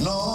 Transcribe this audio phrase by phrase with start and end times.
[0.00, 0.33] No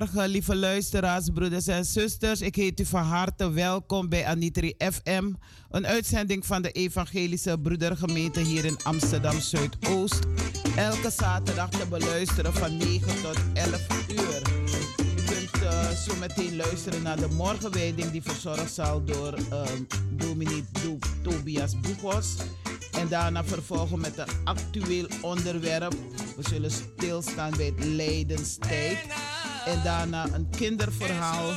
[0.00, 2.40] Goedemorgen, lieve luisteraars, broeders en zusters.
[2.40, 5.32] Ik heet u van harte welkom bij Anitri FM,
[5.70, 10.18] een uitzending van de Evangelische Broedergemeente hier in Amsterdam Zuidoost.
[10.76, 14.42] Elke zaterdag te beluisteren van 9 tot 11 uur.
[14.98, 19.62] U kunt eh, zo meteen luisteren naar de morgenwijding die verzorgd zal door uh,
[20.10, 22.36] dominee Do- Tobias Boegos.
[22.92, 25.94] En daarna vervolgen met een actueel onderwerp.
[26.36, 28.98] We zullen stilstaan bij het lijdenstijd.
[29.66, 31.52] En daarna een kinderverhaal.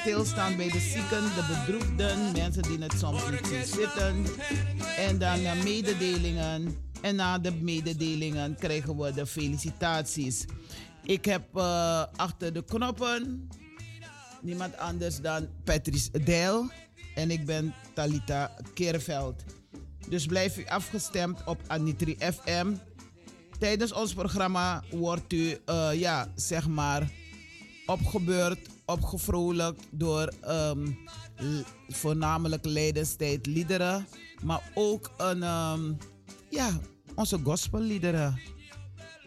[0.00, 4.24] Stilstaan bij de zieken, de bedroefden, mensen die het soms niet zien zitten.
[4.96, 6.76] En daarna mededelingen.
[7.00, 10.44] En na de mededelingen krijgen we de felicitaties.
[11.02, 13.48] Ik heb eh, achter de knoppen
[14.44, 16.70] niemand anders dan Patrice Dijl.
[17.14, 19.44] En ik ben Talita Keerveld.
[20.08, 22.72] Dus blijf u afgestemd op Anitri FM.
[23.58, 27.10] Tijdens ons programma wordt u, eh, ja, zeg maar,
[27.86, 30.90] opgebeurd, opgevrolijkt door ehm,
[31.88, 34.06] voornamelijk Leidenstijd liederen.
[34.42, 35.92] Maar ook een, ehm,
[36.50, 36.80] ja,
[37.14, 38.40] onze gospelliederen.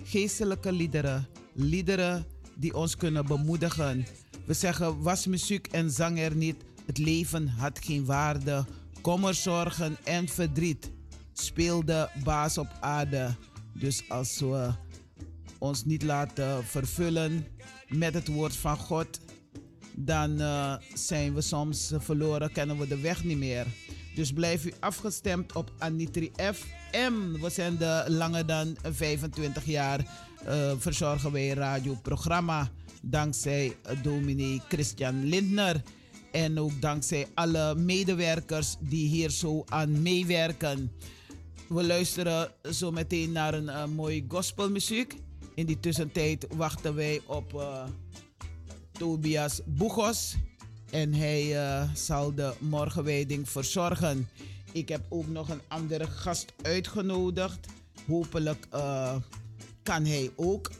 [0.03, 1.27] Geestelijke liederen.
[1.53, 2.25] Liederen
[2.55, 4.05] die ons kunnen bemoedigen.
[4.45, 6.63] We zeggen, was muziek en zang er niet.
[6.85, 8.65] Het leven had geen waarde.
[9.01, 10.91] Kommer, zorgen en verdriet
[11.39, 13.35] speelde baas op aarde.
[13.73, 14.71] Dus als we
[15.57, 17.45] ons niet laten vervullen
[17.89, 19.19] met het woord van God,
[19.95, 23.65] dan eh, zijn we soms verloren, kennen we de weg niet meer.
[24.15, 27.41] Dus blijf u afgestemd op Anitri FM.
[27.41, 29.99] We zijn de langer dan 25 jaar
[30.45, 32.71] eh, verzorgen wij radioprogramma.
[33.01, 35.81] Dankzij dominee Christian Lindner.
[36.31, 40.91] En ook dankzij alle medewerkers die hier zo aan meewerken.
[41.69, 45.15] We luisteren zo meteen naar een uh, mooie gospelmuziek.
[45.57, 47.83] In die tussentijd wachten wij op uh,
[48.91, 50.35] Tobias Boegos.
[50.91, 54.29] En hij uh, zal de morgenwijding verzorgen.
[54.71, 57.67] Ik heb ook nog een andere gast uitgenodigd.
[58.07, 59.15] Hopelijk uh,
[59.83, 60.71] kan hij ook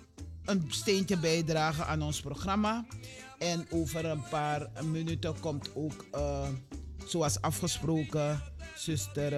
[0.45, 2.85] een steentje bijdragen aan ons programma.
[3.39, 6.05] En over een paar minuten komt ook,
[7.05, 8.41] zoals afgesproken,
[8.75, 9.33] zuster,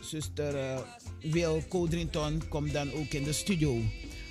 [0.00, 0.84] zuster
[1.30, 3.80] Wil Codrington komt dan ook in de studio.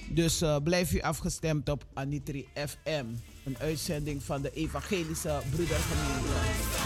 [0.09, 3.05] Dus uh, blijf u afgestemd op Anitri FM,
[3.43, 6.84] een uitzending van de Evangelische Broedergemeente.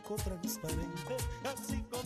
[0.00, 2.03] poco transparente, así como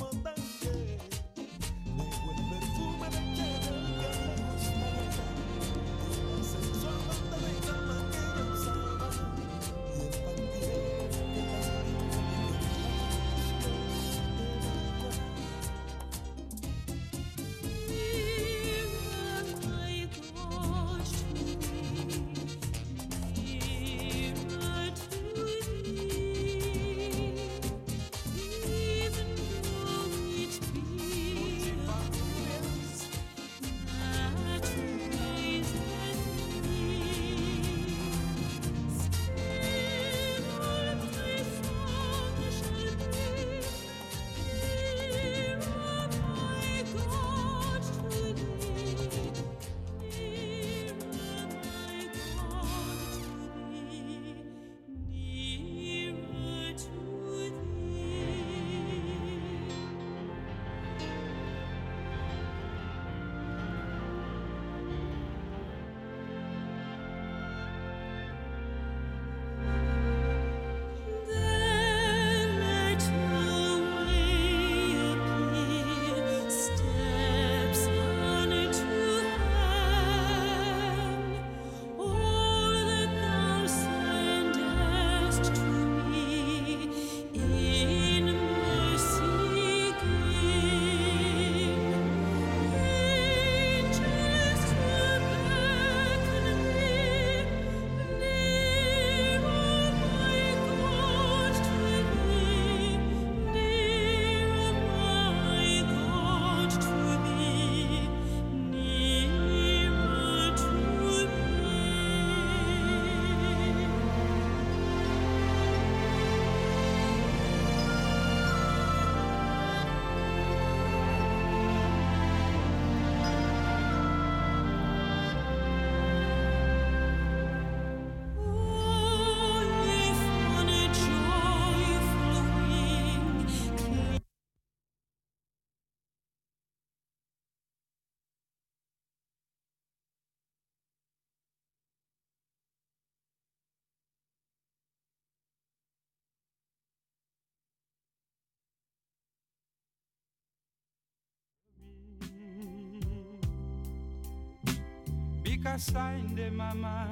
[155.59, 157.11] Fika sign de mama.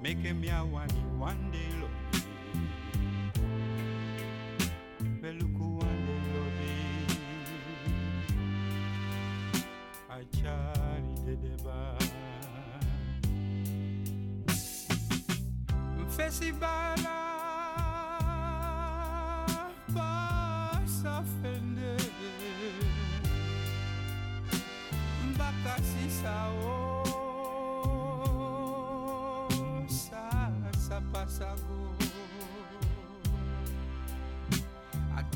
[0.00, 1.85] Make me a one, one day.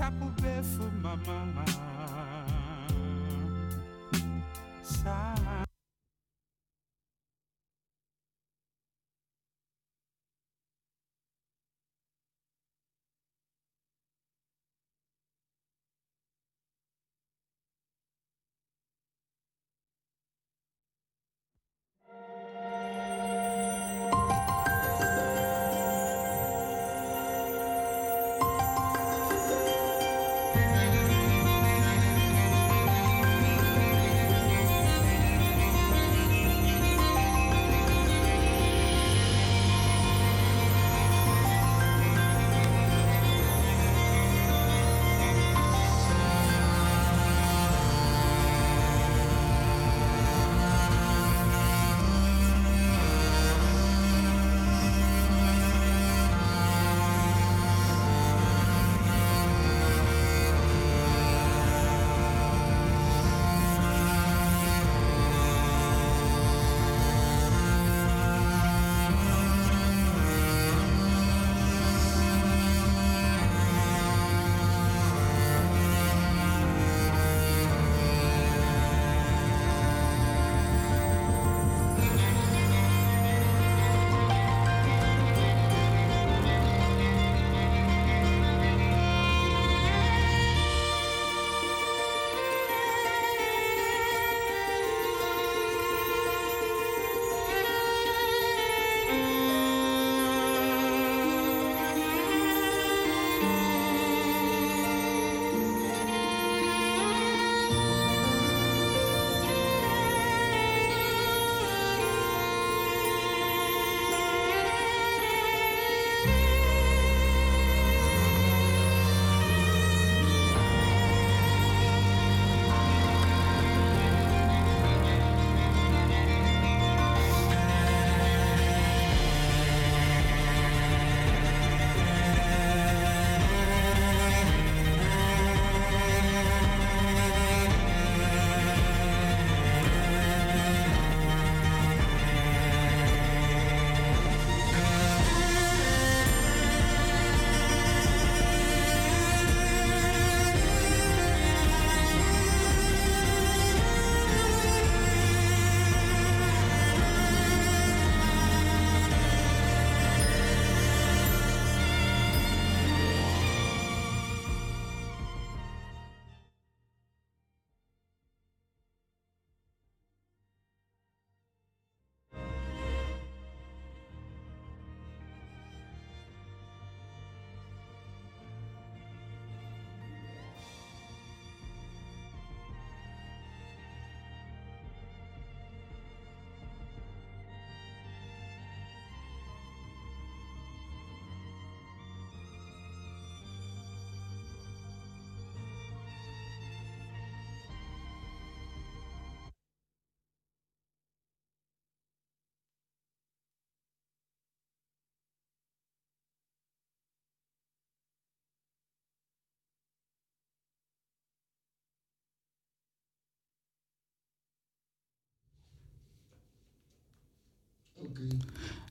[0.01, 1.40] Tá tapu be for mama.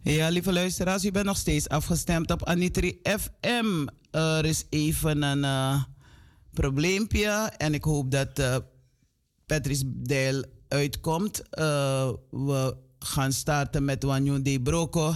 [0.03, 3.87] Ja, lieve luisteraars, u bent nog steeds afgestemd op Anitri FM.
[4.11, 5.83] Er is even een eh,
[6.53, 8.55] probleempje en ik hoop dat uh,
[9.45, 11.41] Patrice Deel uitkomt.
[11.59, 15.15] Uh, we gaan starten met Wanyon de Broco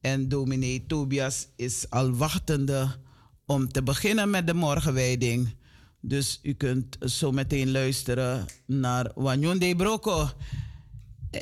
[0.00, 2.96] en dominee Tobias is al wachtende
[3.46, 5.54] om te beginnen met de morgenwijding.
[6.00, 10.28] Dus u kunt zo meteen luisteren naar Wanyon de Broco.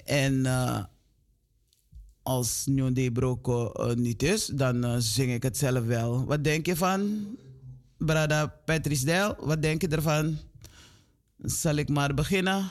[0.04, 0.46] En
[2.22, 6.24] als Nyon de Broco uh, niet is, dan uh, zing ik het zelf wel.
[6.24, 7.26] Wat denk je van,
[7.96, 9.36] Brada Patrice Del?
[9.38, 10.38] Wat denk je ervan?
[11.38, 12.68] Zal ik maar beginnen?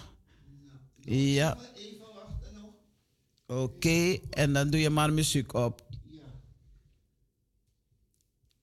[1.01, 1.58] Ja.
[3.48, 5.88] Oké, en dan doe je maar muziek op.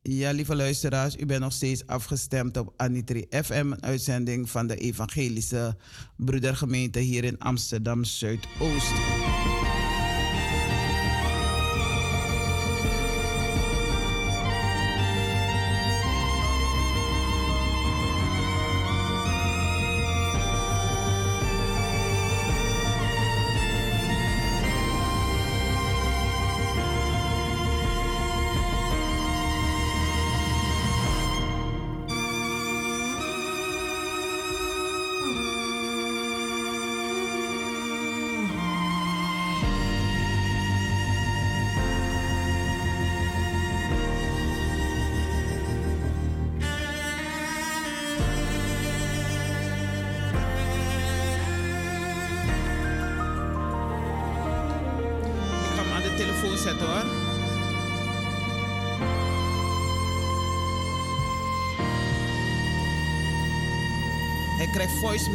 [0.02, 4.76] Ja, lieve luisteraars, u bent nog steeds afgestemd op Anitri FM, een uitzending van de
[4.76, 5.76] Evangelische
[6.16, 9.65] Broedergemeente hier in Amsterdam Zuidoost.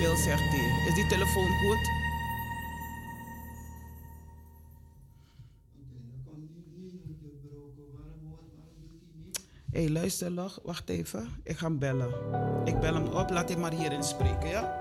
[0.01, 0.88] Voicemail, zegt hij.
[0.88, 1.89] Is die telefoon goed?
[9.72, 10.60] Hé, hey, luister nog.
[10.63, 11.29] Wacht even.
[11.43, 12.13] Ik ga hem bellen.
[12.65, 13.29] Ik bel hem op.
[13.29, 14.79] Laat hij maar hierin spreken, ja?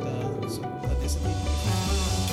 [0.00, 2.25] Uh, zo, dat is het niet.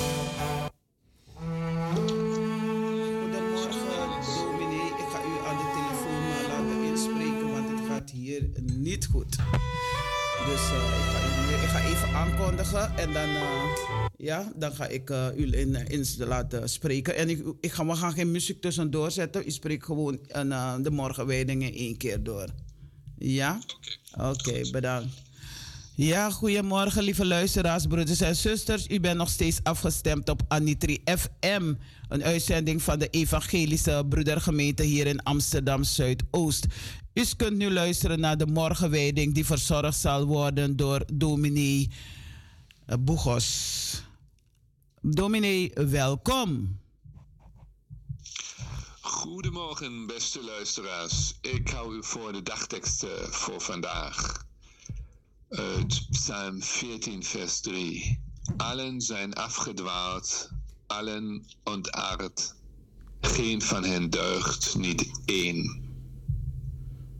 [12.96, 13.62] En dan, uh,
[14.16, 17.16] ja, dan ga ik uh, u in, in laten spreken.
[17.16, 19.46] En ik, ik ga, we gaan geen muziek tussendoor zetten.
[19.46, 20.18] U spreekt gewoon
[20.82, 22.48] de morgenwijdingen één keer door.
[23.18, 23.58] Ja?
[24.14, 25.22] Oké, okay, bedankt.
[25.96, 28.88] Ja, goedemorgen lieve luisteraars, broeders en zusters.
[28.88, 31.74] U bent nog steeds afgestemd op Anitri FM.
[32.08, 36.66] Een uitzending van de Evangelische Broedergemeente hier in Amsterdam Zuidoost.
[37.14, 41.88] U kunt nu luisteren naar de morgenwijding die verzorgd zal worden door dominee
[42.86, 44.02] Boegos.
[45.00, 46.78] Dominee, welkom.
[49.00, 51.34] Goedemorgen, beste luisteraars.
[51.40, 54.46] Ik hou u voor de dagteksten voor vandaag.
[55.48, 58.20] Uit Psalm 14, vers 3.
[58.56, 60.50] Allen zijn afgedwaald,
[60.86, 62.54] allen ontaard.
[63.20, 65.82] Geen van hen deugt, niet één.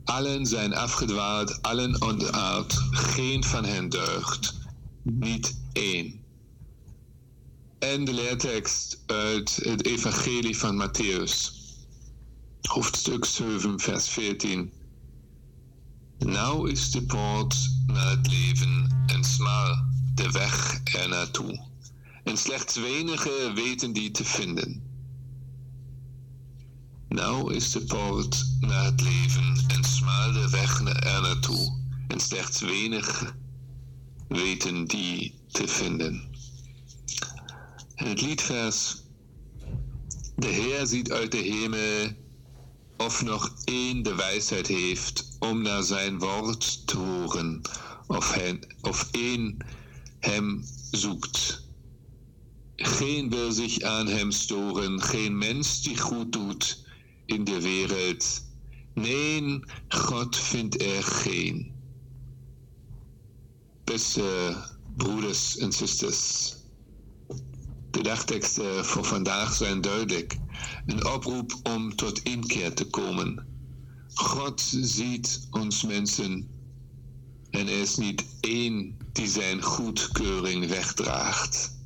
[0.03, 4.64] Allen zijn afgedwaald, allen ontaard, geen van hen deugt,
[5.05, 6.23] niet één.
[7.79, 11.53] En de leertekst uit het Evangelie van Matthäus,
[12.61, 14.71] hoofdstuk 7, vers 14.
[16.17, 17.55] Nou is de poort
[17.87, 19.75] naar het leven en smal
[20.15, 21.65] de weg er naartoe.
[22.23, 24.83] En slechts wenigen weten die te vinden.
[27.09, 31.83] Nou is de poort naar het leven en smal de weg er naartoe.
[32.07, 33.35] En slechts weinig
[34.27, 36.29] weten die te vinden.
[37.95, 39.03] En het liedvers.
[40.35, 42.13] De Heer ziet uit de hemel
[42.97, 47.61] of nog één de wijsheid heeft om naar zijn woord te horen,
[48.07, 49.57] of, hen, of één
[50.19, 51.63] hem zoekt.
[52.75, 56.85] Geen wil zich aan hem storen, geen mens die goed doet
[57.25, 58.43] in de wereld.
[58.93, 61.74] Nee, God vindt er geen.
[63.85, 64.55] Beste
[64.95, 66.53] broeders en zusters,
[67.91, 70.37] de dagteksten voor vandaag zijn duidelijk.
[70.85, 73.47] Een oproep om tot inkeer te komen.
[74.13, 76.49] God ziet ons mensen
[77.49, 81.77] en er is niet één die zijn goedkeuring wegdraagt.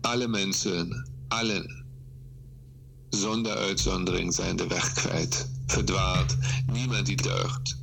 [0.00, 1.84] Alle mensen, allen,
[3.08, 6.36] zonder uitzondering zijn de weg kwijt, verdwaald,
[6.72, 7.76] niemand die deugt.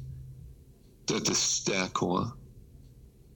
[1.05, 2.37] Dat is sterk hoor.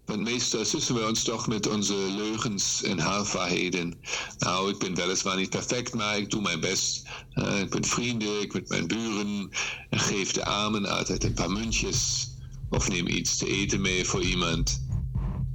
[0.05, 3.93] Want meestal sussen we ons toch met onze leugens en halfwaarheden.
[4.37, 7.03] Nou, ik ben weliswaar niet perfect, maar ik doe mijn best.
[7.33, 9.49] Eh, ik ben vriendelijk met mijn buren
[9.89, 12.27] en geef de armen altijd een paar muntjes.
[12.69, 14.85] Of neem iets te eten mee voor iemand.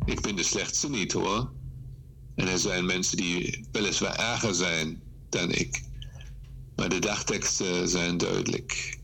[0.04, 1.50] Ik ben de slechtste niet hoor.
[2.34, 5.82] En er zijn mensen die weliswaar erger zijn dan ik.
[6.76, 8.98] Maar de dagteksten zijn duidelijk.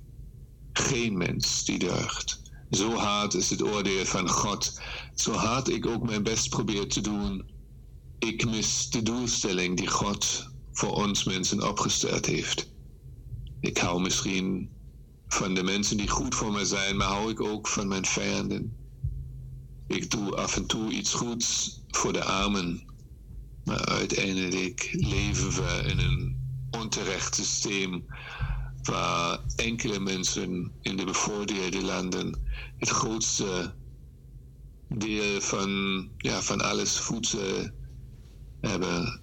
[0.72, 2.42] Geen mens die deugt.
[2.70, 4.80] Zo hard is het oordeel van God.
[5.14, 7.50] Zo hard ik ook mijn best probeer te doen.
[8.18, 12.72] Ik mis de doelstelling die God voor ons mensen opgesteld heeft.
[13.60, 14.70] Ik hou misschien
[15.28, 18.76] van de mensen die goed voor me zijn, maar hou ik ook van mijn vijanden.
[19.86, 22.84] Ik doe af en toe iets goeds voor de armen,
[23.64, 26.36] maar uiteindelijk leven we in een
[26.70, 28.04] onterecht systeem
[28.82, 32.42] waar enkele mensen in de bevoordeelde landen
[32.78, 33.74] het grootste
[34.88, 35.70] deel van,
[36.16, 37.70] ja, van alles voedsel
[38.60, 39.20] hebben,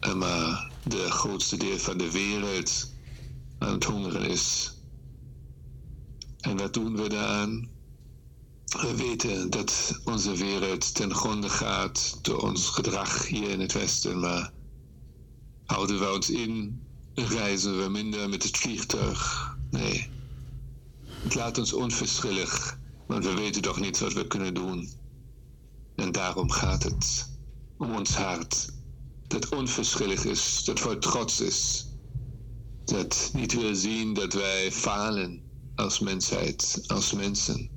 [0.00, 2.90] en maar de grootste deel van de wereld
[3.58, 4.74] aan het hongeren is.
[6.40, 7.70] En wat doen we daaraan?
[8.80, 14.20] We weten dat onze wereld ten gronde gaat door ons gedrag hier in het Westen,
[14.20, 14.52] maar
[15.64, 16.82] houden we ons in,
[17.14, 19.50] reizen we minder met het vliegtuig.
[19.70, 20.10] Nee.
[21.06, 24.92] Het laat ons onverschillig, want we weten toch niet wat we kunnen doen.
[25.94, 27.30] En daarom gaat het
[27.76, 28.72] om ons hart,
[29.26, 31.86] dat onverschillig is, dat vol trots is,
[32.84, 35.42] dat niet wil zien dat wij falen
[35.74, 37.70] als mensheid, als mensen.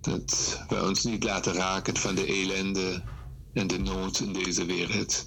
[0.00, 3.04] Dat wij ons niet laten raken van de ellende
[3.52, 5.26] en de nood in deze wereld.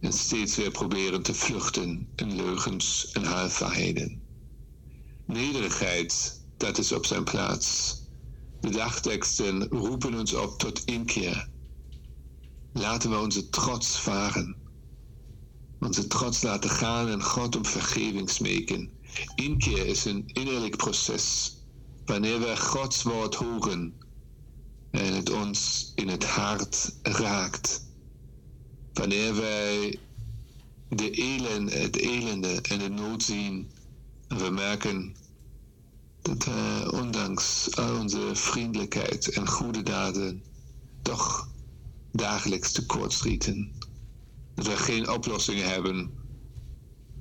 [0.00, 4.22] En steeds weer proberen te vluchten in leugens en halfwaarheden.
[5.26, 7.94] Nederigheid, dat is op zijn plaats.
[8.60, 11.48] De dagteksten roepen ons op tot inkeer.
[12.72, 14.56] Laten we onze trots varen.
[15.78, 18.90] Onze trots laten gaan en God om vergeving smeken.
[19.34, 21.54] Inkeer is een innerlijk proces.
[22.04, 23.98] Wanneer we Gods woord horen
[24.90, 27.88] en het ons in het hart raakt.
[28.92, 29.98] Wanneer wij
[30.88, 33.72] de elen, het elende en de nood zien
[34.28, 35.16] en we merken
[36.22, 40.44] dat we ondanks al onze vriendelijkheid en goede daden
[41.02, 41.48] toch
[42.12, 43.72] dagelijks tekortschieten.
[44.54, 46.10] Dat we geen oplossingen hebben,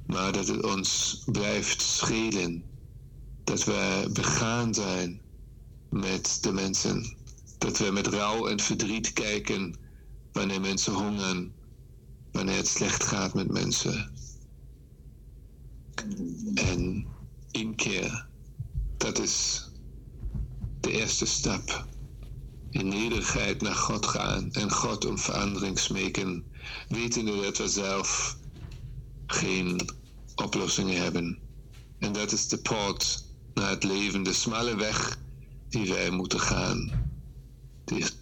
[0.05, 2.63] maar dat het ons blijft schelen.
[3.43, 5.21] Dat we begaan zijn
[5.89, 7.17] met de mensen.
[7.57, 9.79] Dat we met rouw en verdriet kijken
[10.31, 11.53] wanneer mensen hongeren,
[12.31, 14.11] wanneer het slecht gaat met mensen.
[16.53, 17.07] En
[17.51, 18.28] inkeer,
[18.99, 19.67] dat is
[20.79, 21.87] de eerste stap.
[22.69, 26.45] In nederigheid naar God gaan en God om verandering smeken,
[26.87, 28.37] wetende dat we zelf
[29.25, 29.89] geen
[30.35, 31.39] oplossingen hebben.
[31.99, 35.19] En dat is de poort naar het leven, de smalle weg
[35.69, 37.07] die wij moeten gaan.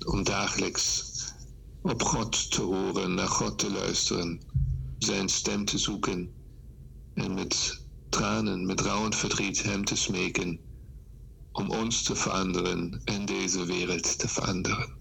[0.05, 1.13] Om dagelijks
[1.81, 4.41] op God te horen, naar God te luisteren,
[4.97, 6.33] zijn stem te zoeken
[7.13, 10.65] en met tranen, met rouwend verdriet hem te smeken
[11.57, 14.97] om ons te veranderen en deze wereld te veranderen.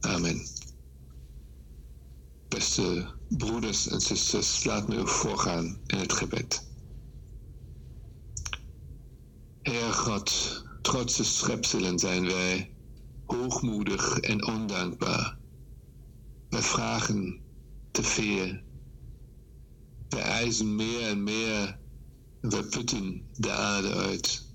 [0.00, 0.46] Amen.
[2.48, 6.66] Beste broeders en zusters, laat me u voorgaan in het gebed.
[9.60, 12.76] Heer God, trotse schepselen zijn wij,
[13.24, 15.38] hoogmoedig en ondankbaar.
[16.48, 17.42] Wij vragen
[17.90, 18.62] te veel.
[20.08, 21.80] Wij eisen meer en meer.
[22.40, 24.47] We putten de aarde uit.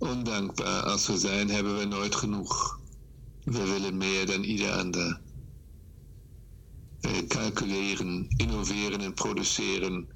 [0.00, 2.80] Ondankbaar als we zijn, hebben we nooit genoeg.
[3.42, 5.22] We willen meer dan ieder ander.
[7.00, 10.08] Wij calculeren, innoveren en produceren,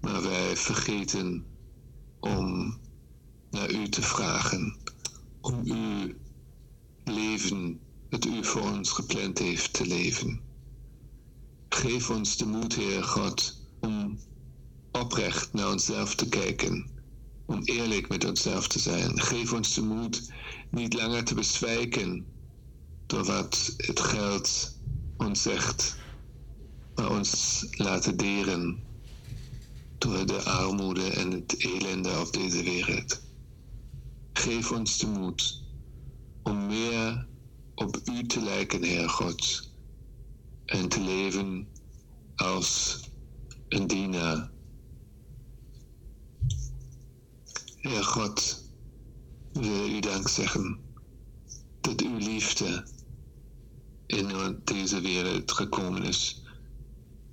[0.00, 1.46] maar wij vergeten
[2.20, 2.80] om
[3.50, 4.78] naar u te vragen,
[5.40, 6.14] om uw
[7.04, 10.42] leven, dat u voor ons gepland heeft, te leven.
[11.68, 14.20] Geef ons de moed, Heer God, om
[14.90, 16.95] oprecht naar onszelf te kijken,
[17.46, 19.20] om eerlijk met onszelf te zijn.
[19.20, 20.32] Geef ons de moed
[20.70, 22.26] niet langer te bezwijken
[23.06, 24.78] door wat het geld
[25.16, 25.96] ons zegt,
[26.94, 28.84] maar ons laten deren
[29.98, 33.22] door de armoede en het elende op deze wereld.
[34.32, 35.62] Geef ons de moed
[36.42, 37.26] om meer
[37.74, 39.70] op U te lijken, Heer God,
[40.64, 41.68] en te leven
[42.36, 43.00] als
[43.68, 44.55] een dienaar.
[47.86, 48.64] Heer God,
[49.52, 50.84] we willen U dank zeggen
[51.80, 52.88] dat uw liefde
[54.06, 56.44] in deze wereld gekomen is.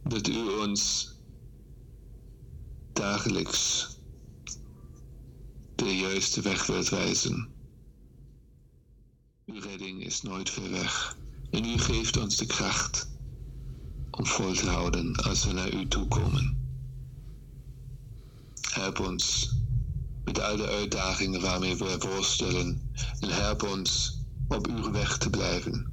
[0.03, 1.11] Dat u ons
[2.91, 3.87] dagelijks
[5.75, 7.53] de juiste weg wilt wijzen.
[9.45, 11.17] Uw redding is nooit ver weg.
[11.49, 13.17] En u geeft ons de kracht
[14.09, 16.57] om vol te houden als we naar u toe komen.
[18.71, 19.51] Help ons
[20.23, 25.87] met al de uitdagingen waarmee we worstelen en help ons op uw weg te blijven.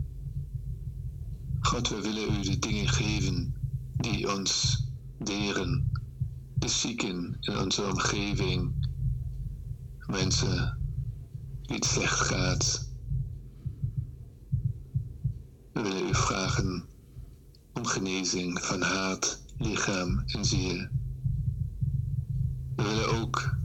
[1.61, 3.55] God, we willen u de dingen geven
[3.97, 4.85] die ons
[5.19, 5.91] deren,
[6.59, 8.75] de zieken in onze omgeving,
[10.07, 10.79] mensen
[11.63, 12.89] die het slecht gaat.
[15.73, 16.89] We willen u vragen
[17.73, 20.89] om genezing van hart, lichaam en ziel.
[22.77, 23.60] We willen ook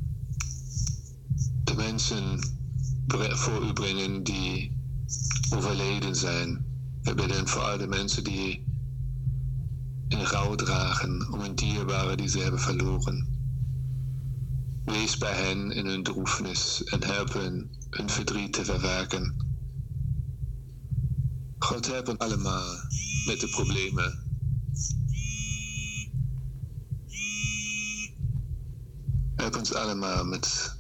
[1.66, 2.40] de mensen
[3.30, 4.72] voor u brengen die
[5.50, 6.66] overleden zijn.
[7.02, 8.64] We bidden voor al de mensen die
[10.08, 13.28] in rouw dragen om een dierbare die ze hebben verloren.
[14.86, 19.36] Wees bij hen in hun droefenis en help hen hun verdriet te verwerken.
[21.58, 22.76] God help ons allemaal
[23.26, 24.24] met de problemen.
[29.36, 30.75] Help ons allemaal met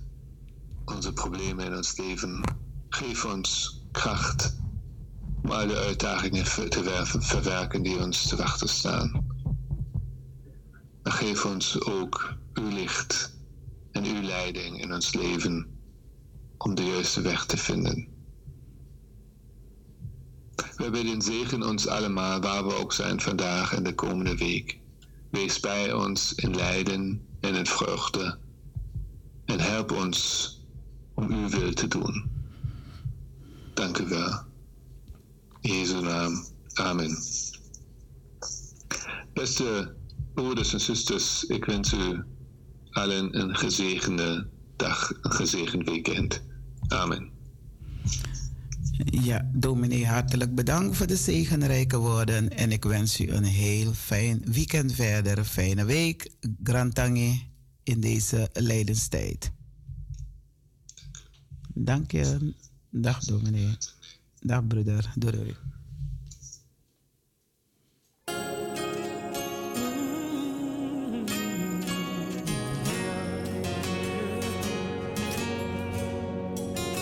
[0.85, 2.41] onze problemen in ons leven.
[2.89, 4.55] Geef ons kracht
[5.43, 9.25] om al de uitdagingen te verwerken die ons te wachten staan.
[11.03, 13.33] Maar geef ons ook uw licht
[13.91, 15.67] en uw leiding in ons leven
[16.57, 18.07] om de juiste weg te vinden.
[20.75, 24.79] We bidden zegen ons allemaal waar we ook zijn vandaag en de komende week.
[25.29, 28.37] Wees bij ons in lijden en in vreugde.
[29.45, 30.54] En help ons
[31.15, 32.30] om uw wil te doen.
[33.73, 34.43] Dank u wel.
[35.62, 36.45] In Jezus naam.
[36.73, 37.17] Amen.
[39.34, 39.95] Beste
[40.34, 42.23] broeders en zusters, ik wens u
[42.91, 46.41] allen een gezegende dag, een gezegend weekend.
[46.88, 47.34] Amen.
[49.06, 52.49] Ja, dominee, hartelijk bedankt voor de zegenrijke woorden.
[52.49, 55.45] En ik wens u een heel fijn weekend verder.
[55.45, 56.32] Fijne week.
[56.63, 57.49] Grantangi
[57.84, 59.51] in deze lijdenstijd.
[61.77, 62.53] Dank je.
[62.89, 63.77] Dag dominee.
[64.41, 65.11] Dag broeder.
[65.15, 65.55] Doei doei.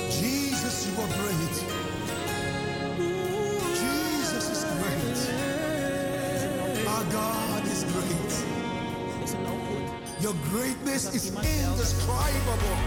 [0.10, 1.56] Jesus, you are great.
[3.82, 5.18] Jesus is great.
[6.88, 8.34] Our God is great.
[10.20, 12.78] Your greatness is indescribable,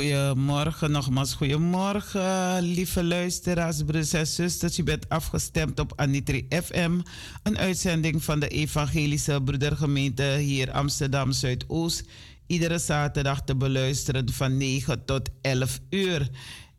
[0.00, 4.76] Goedemorgen, nogmaals goedemorgen, lieve luisteraars, broers en zusters.
[4.76, 7.00] Je bent afgestemd op Anitri FM,
[7.42, 12.04] een uitzending van de Evangelische Broedergemeente hier Amsterdam Zuidoost.
[12.46, 16.28] Iedere zaterdag te beluisteren van 9 tot 11 uur.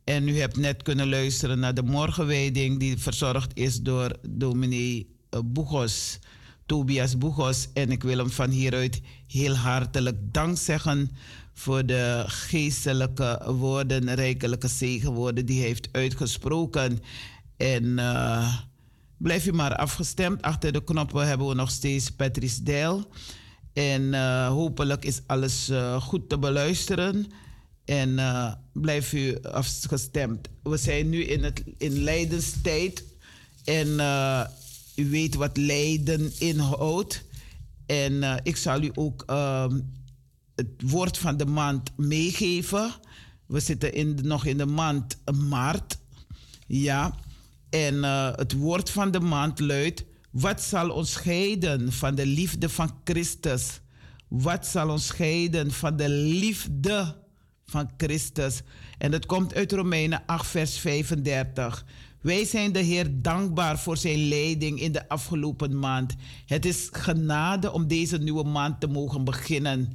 [0.04, 5.40] En u hebt net kunnen luisteren naar de morgenwijding die verzorgd is door dominee eh,
[5.46, 6.20] Boegos.
[6.66, 7.68] Tobias Boegos.
[7.74, 11.12] En ik wil hem van hieruit heel hartelijk dank zeggen
[11.62, 17.00] voor de geestelijke woorden, rijkelijke zegenwoorden die hij heeft uitgesproken.
[17.58, 18.58] En eh,
[19.18, 20.42] blijf u maar afgestemd.
[20.42, 23.08] Achter de knoppen hebben we nog steeds Patrice Dijl.
[23.74, 27.26] En eh, hopelijk is alles eh, goed te beluisteren.
[27.86, 28.20] En
[28.74, 30.48] blijf u afgestemd.
[30.64, 33.04] We zijn nu in, het, in lijdenstijd.
[33.64, 33.88] En
[34.96, 37.24] u weet wat lijden inhoudt.
[37.86, 39.80] En ik zal u ook ehm,
[40.56, 42.92] het woord van de maand meegeven.
[43.46, 45.18] We zitten in, nog in de maand
[45.50, 45.98] maart.
[46.68, 47.16] Ja.
[47.70, 52.70] En eh, het woord van de maand luidt: Wat zal ons scheiden van de liefde
[52.70, 53.82] van Christus?
[54.28, 57.16] Wat zal ons scheiden van de liefde
[57.66, 58.62] van Christus?
[58.98, 61.86] En dat komt uit Romeinen 8, vers 35.
[62.22, 66.16] Wij zijn de Heer dankbaar voor zijn leiding in de afgelopen maand.
[66.46, 69.94] Het is genade om deze nieuwe maand te mogen beginnen.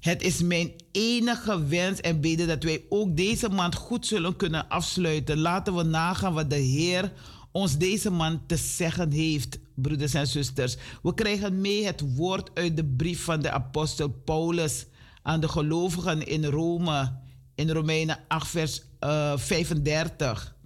[0.00, 4.68] Het is mijn enige wens en bede dat wij ook deze maand goed zullen kunnen
[4.68, 5.38] afsluiten.
[5.38, 7.12] Laten we nagaan wat de Heer
[7.52, 10.76] ons deze maand te zeggen heeft, broeders en zusters.
[11.02, 14.86] We krijgen mee het woord uit de brief van de apostel Paulus
[15.22, 17.12] aan de gelovigen in Rome,
[17.54, 20.58] in Romeinen 8, vers eh, 35.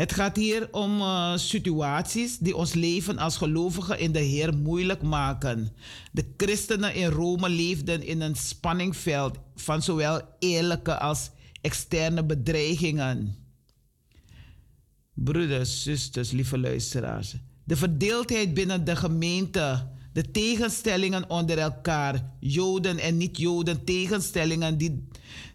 [0.00, 5.02] Het gaat hier om eh, situaties die ons leven als gelovigen in de Heer moeilijk
[5.02, 5.72] maken.
[6.12, 11.30] De christenen in Rome leefden in een spanningveld van zowel eerlijke als
[11.60, 13.36] externe bedreigingen.
[15.14, 17.36] Broeders, zusters, lieve luisteraars.
[17.64, 25.08] De verdeeldheid binnen de gemeente, de tegenstellingen onder elkaar, Joden en niet-Joden, tegenstellingen die,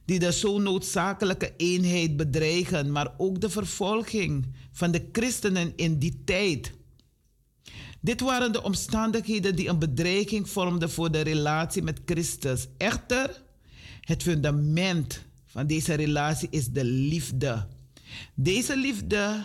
[0.06, 6.22] die de zo noodzakelijke eenheid bedreigen, maar ook de vervolging van de christenen in die
[6.26, 6.74] tijd.
[8.02, 12.68] Dit waren de omstandigheden die een bedreiging vormden voor de relatie met Christus.
[12.78, 13.44] Echter,
[14.02, 17.68] het fundament van deze relatie is de liefde.
[18.34, 19.44] Deze liefde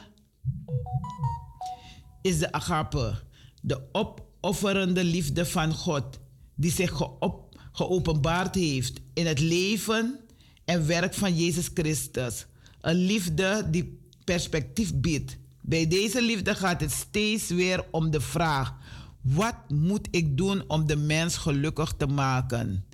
[2.23, 3.23] is de agape,
[3.63, 6.19] de opofferende liefde van God,
[6.55, 10.21] die zich geop, geopenbaard heeft in het leven
[10.71, 12.47] en werk van Jezus Christus.
[12.81, 15.37] Een liefde die perspectief biedt.
[15.61, 18.75] Bij deze liefde gaat het steeds weer om de vraag:
[19.21, 22.85] wat moet ik doen om de mens gelukkig te maken?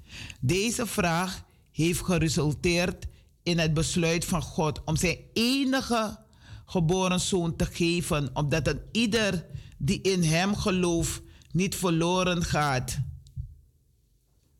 [0.40, 3.06] Deze vraag heeft geresulteerd
[3.42, 6.18] in het besluit van God om zijn enige
[6.66, 9.46] geboren zoon te geven, opdat een ieder
[9.78, 11.22] die in hem gelooft
[11.52, 12.98] niet verloren gaat,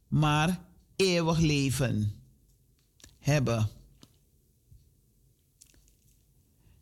[0.09, 0.61] maar
[0.97, 2.16] eeuwig leven
[3.27, 3.69] hebben.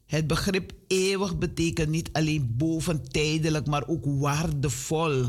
[0.06, 5.28] Het begrip eeuwig betekent niet alleen boventijdelijk, maar ook waardevol.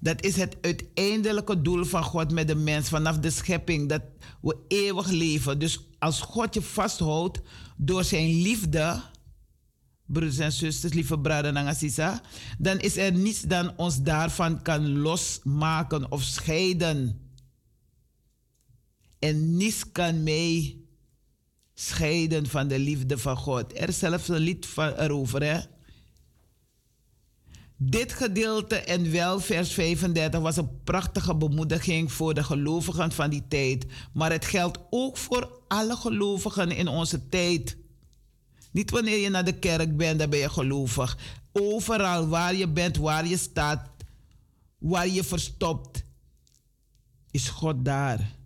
[0.00, 4.02] Dat is het uiteindelijke doel van God met de mens vanaf de schepping, dat
[4.40, 5.58] we eeuwig leven.
[5.58, 7.40] Dus als God je vasthoudt
[7.76, 9.02] door zijn liefde,
[10.06, 11.76] broeders en zusters, lieve braden en
[12.58, 17.21] dan is er niets dan ons daarvan kan losmaken of scheiden.
[19.22, 20.76] En niets kan mij
[21.74, 23.78] scheiden van de liefde van God.
[23.78, 25.60] Er is zelfs een lied van erover, hè?
[27.76, 33.48] Dit gedeelte en wel vers 35 was een prachtige bemoediging voor de gelovigen van die
[33.48, 33.86] tijd.
[34.12, 37.76] Maar het geldt ook voor alle gelovigen in onze tijd.
[38.72, 41.18] Niet wanneer je naar de kerk bent, dan ben je gelovig.
[41.52, 43.90] Overal waar je bent, waar je staat,
[44.78, 46.04] waar je verstopt,
[47.30, 48.40] is God daar.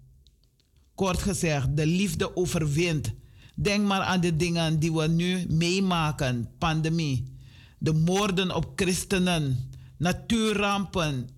[0.96, 3.12] Kort gezegd, de liefde overwint.
[3.54, 7.24] Denk maar aan de dingen die we nu meemaken: pandemie,
[7.78, 11.28] de moorden op christenen, natuurrampen,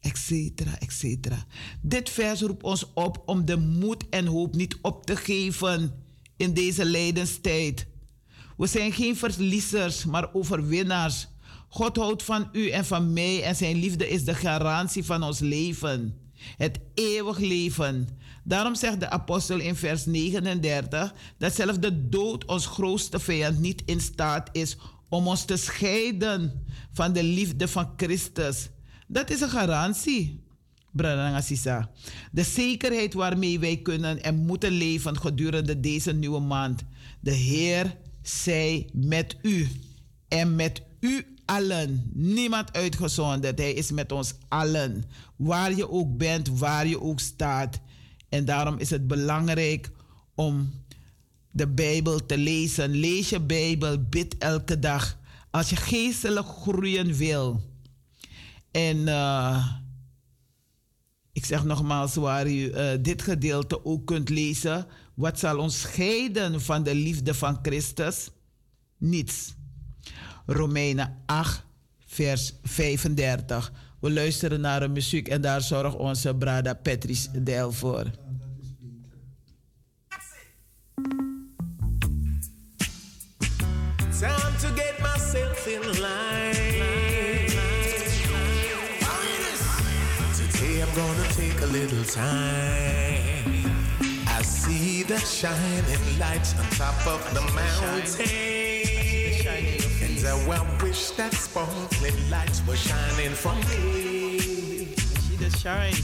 [0.00, 0.30] etc.
[0.78, 1.04] etc.
[1.80, 6.04] Dit vers roept ons op om de moed en hoop niet op te geven
[6.36, 7.86] in deze lijdenstijd.
[8.56, 11.28] We zijn geen verliezers, maar overwinnaars.
[11.68, 15.38] God houdt van u en van mij en zijn liefde is de garantie van ons
[15.38, 16.18] leven.
[16.56, 18.08] Het eeuwig leven.
[18.44, 23.82] Daarom zegt de apostel in vers 39 dat zelfs de dood ons grootste vijand niet
[23.84, 24.76] in staat is
[25.08, 28.68] om ons te scheiden van de liefde van Christus.
[29.06, 30.40] Dat is een garantie.
[30.92, 31.90] Branangasisa.
[32.32, 36.82] De zekerheid waarmee wij kunnen en moeten leven gedurende deze nieuwe maand.
[37.20, 39.68] De Heer zij met u
[40.28, 42.10] en met u allen.
[42.12, 43.58] Niemand uitgezonderd.
[43.58, 45.04] Hij is met ons allen.
[45.36, 47.80] Waar je ook bent, waar je ook staat.
[48.30, 49.90] En daarom is het belangrijk
[50.34, 50.70] om
[51.50, 52.90] de Bijbel te lezen.
[52.90, 55.18] Lees je Bijbel, bid elke dag.
[55.50, 57.60] Als je geestelijk groeien wil.
[58.70, 59.66] En eh,
[61.32, 64.86] ik zeg nogmaals, waar u eh, dit gedeelte ook kunt lezen.
[65.14, 68.30] Wat zal ons scheiden van de liefde van Christus?
[68.98, 69.54] Niets.
[70.46, 71.64] Romeinen 8,
[72.06, 73.72] vers 35.
[74.00, 78.04] We luisteren naar de muziek en daar zorgt onze brada Patrice Del voor.
[84.18, 87.48] Time to get myself in line.
[90.36, 93.70] Today I'm gonna take a little time.
[94.26, 98.40] I see the shining lights on top of the mountain.
[100.20, 104.38] And I I wish that sparkling lights were shining me.
[104.38, 105.94] See the shine.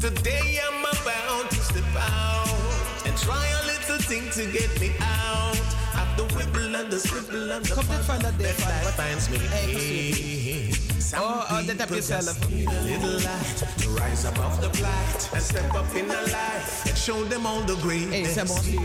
[0.00, 5.75] Today I'm about to step out and try a little thing to get me out
[6.16, 8.72] the wibble and the scribble and the Komt dit van dat fun ding that van
[8.72, 9.80] life wat finds me eigen
[10.68, 10.74] in.
[11.02, 12.24] Some Oh, oh, dit people zelf.
[12.24, 16.20] just need a little light to rise above the blight and step up in the
[16.30, 18.32] light and show them all the greatness.
[18.32, 18.80] ze hebben ons die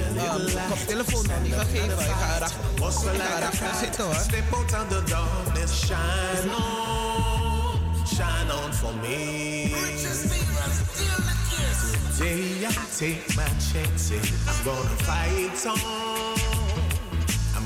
[0.69, 1.99] koptelefoon nog niet gegeven.
[1.99, 4.15] Ik ga erachter, ik ga erachter zitten hoor.
[4.15, 9.69] Step out of the darkness, shine on, shine on for me.
[12.17, 14.29] Today I take my chances.
[14.47, 16.51] I'm gonna fight on.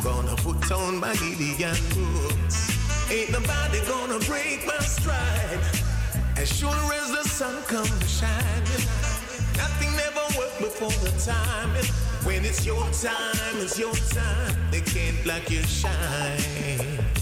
[0.05, 3.11] Gonna put on my Gideon boots.
[3.11, 5.59] Ain't nobody gonna break my stride.
[6.37, 8.85] As sure as the sun comes shining,
[9.57, 9.84] nothing
[10.65, 11.69] before the time.
[12.25, 14.55] When it's your time, it's your time.
[14.71, 16.41] They can't block your shine.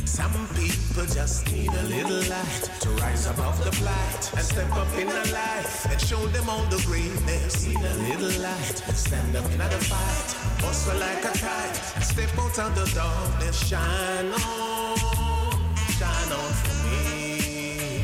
[0.05, 4.87] Some people just need a little light to rise above the blight and step up
[4.97, 7.67] in the light and show them all the greatness.
[7.67, 10.29] Need a little light, stand up in the fight,
[10.63, 11.75] hustle like a kite,
[12.11, 14.95] step out of the darkness, shine on,
[15.99, 18.03] shine on for me.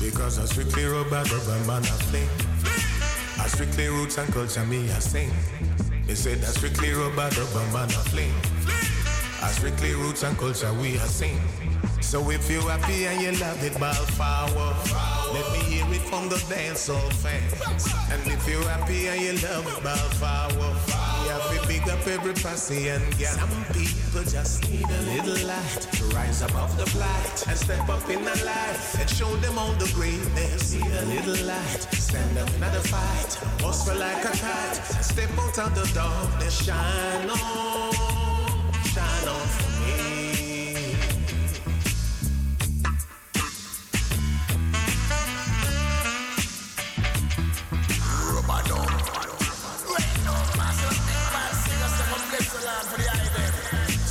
[0.00, 2.45] Because I strictly rubber, rubber man, I fling.
[3.48, 5.30] Strictly roots and culture, me, I sing.
[6.06, 8.32] They said that strictly rubber, rubber man, I fling.
[9.42, 11.40] I strictly roots and culture, we are sing.
[12.06, 14.76] So if you're happy and you love it, ball forward.
[15.34, 17.84] Let me hear it from the dance hall fans.
[18.12, 20.76] And if you're happy and you love it, ball forward.
[21.24, 23.34] You have to big up every pussy and gal.
[23.34, 28.08] Some people just need a little light to rise above the blight and step up
[28.08, 30.74] in the light and show them all the greatness.
[30.74, 35.58] Need a little light, stand up in the fight, hustle like a kite, step out
[35.58, 37.92] of the darkness, shine on
[38.94, 40.15] shine on for me.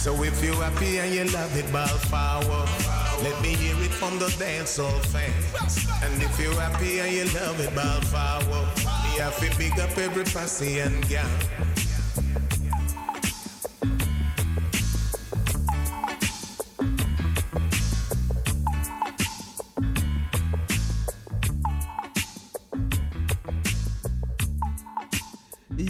[0.05, 2.69] So if you happy and you love it, ball forward.
[3.23, 5.79] Let me hear it from the dance hall fans.
[6.03, 8.67] And if you happy and you love it, ball forward.
[8.77, 11.27] Me have to big up every pussy and gal.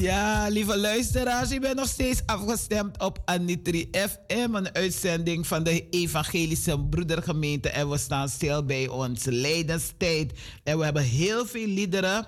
[0.06, 5.89] Ja, lieve luisteraars, u bent nog steeds afgestemd op Anitri FM, een uitzending van de
[5.89, 7.70] Evangelische Broedergemeente.
[7.70, 10.39] En we staan stil bij onze Leidenstijd.
[10.64, 12.28] En we hebben heel veel liederen,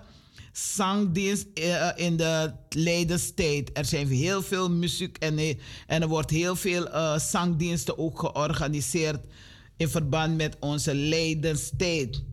[0.52, 3.70] zangdienst eh, in de Leidenstijd.
[3.74, 5.38] Er zijn heel veel muziek en,
[5.88, 9.26] en er wordt heel veel eh, zangdiensten ook georganiseerd
[9.76, 12.24] in verband met onze Leidenstijd.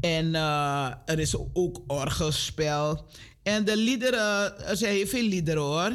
[0.00, 3.06] En eh, er is ook orgelspel.
[3.42, 5.92] En de liederen, er zijn heel veel liederen hoor.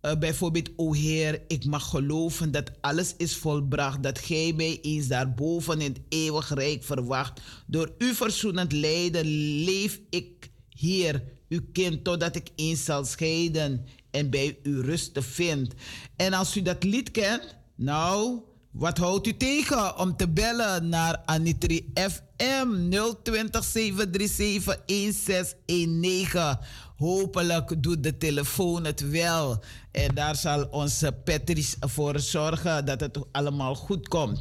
[0.00, 4.02] Eh, bijvoorbeeld, O Heer, ik mag geloven dat alles is volbracht.
[4.02, 7.40] Dat gij mij eens daarboven in het eeuwig rijk verwacht.
[7.66, 9.26] Door uw verzoenend lijden
[9.64, 15.74] leef ik hier, uw kind, totdat ik eens zal scheiden en bij u rusten vind.
[16.16, 18.40] En als u dat lied kent, nou,
[18.76, 22.88] wat houdt u tegen om te bellen naar Anitri FM
[23.22, 26.58] 020 737 1619?
[26.96, 29.62] Hopelijk doet de telefoon het wel.
[29.90, 34.40] En daar zal onze Patrice voor zorgen dat het allemaal goed komt.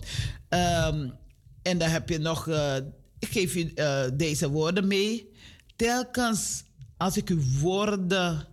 [0.50, 1.10] Ehm,
[1.62, 2.76] en dan heb je nog, eh,
[3.20, 5.32] ik geef u eh, deze woorden mee.
[5.76, 6.64] Telkens
[6.98, 8.48] als ik uw woorden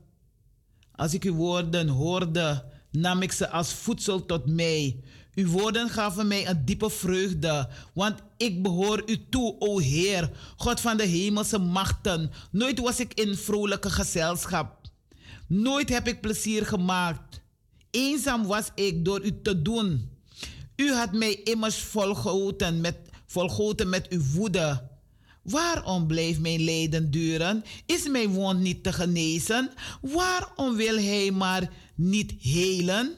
[0.95, 5.01] als ik uw woorden hoorde, nam ik ze als voedsel tot mij.
[5.35, 10.81] Uw woorden gaven mij een diepe vreugde, want ik behoor u toe, o Heer, God
[10.81, 12.31] van de hemelse machten.
[12.51, 14.81] Nooit was ik in vrolijke gezelschap.
[15.47, 17.41] Nooit heb ik plezier gemaakt.
[17.91, 20.11] Eenzaam was ik door u te doen.
[20.77, 22.97] U had mij immers volgoten met,
[23.87, 24.91] met uw woede.
[25.43, 27.65] Waarom blijft mijn lijden duren?
[27.87, 29.71] Is mijn wond niet te genezen?
[30.01, 33.17] Waarom wil hij maar niet helen?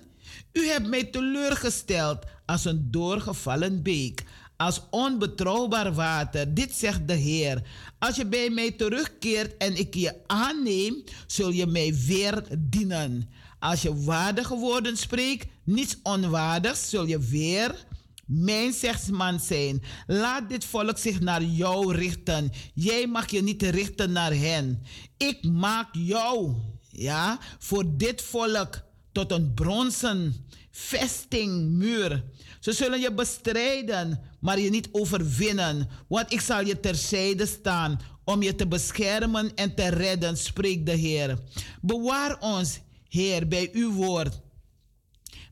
[0.55, 4.25] U hebt mij teleurgesteld als een doorgevallen beek,
[4.57, 6.55] als onbetrouwbaar water.
[6.55, 7.63] Dit zegt de Heer.
[7.99, 13.31] Als je bij mij terugkeert en ik je aanneem, zul je mij weer dienen.
[13.59, 17.87] Als je waardige woorden spreekt, niets onwaardigs, zul je weer
[18.27, 19.83] mijn zegsman zijn.
[20.07, 22.53] Laat dit volk zich naar jou richten.
[22.75, 24.83] Jij mag je niet richten naar hen.
[25.17, 26.55] Ik maak jou,
[26.91, 28.83] ja, voor dit volk
[29.15, 32.25] tot een bronzen vestingmuur.
[32.61, 35.89] Ze zullen je bestrijden, maar je niet overwinnen.
[36.09, 40.93] Want ik zal je terzijde staan om je te beschermen en te redden, spreekt de
[40.93, 41.39] Heer.
[41.81, 44.41] Bewaar ons, Heer, bij uw woord.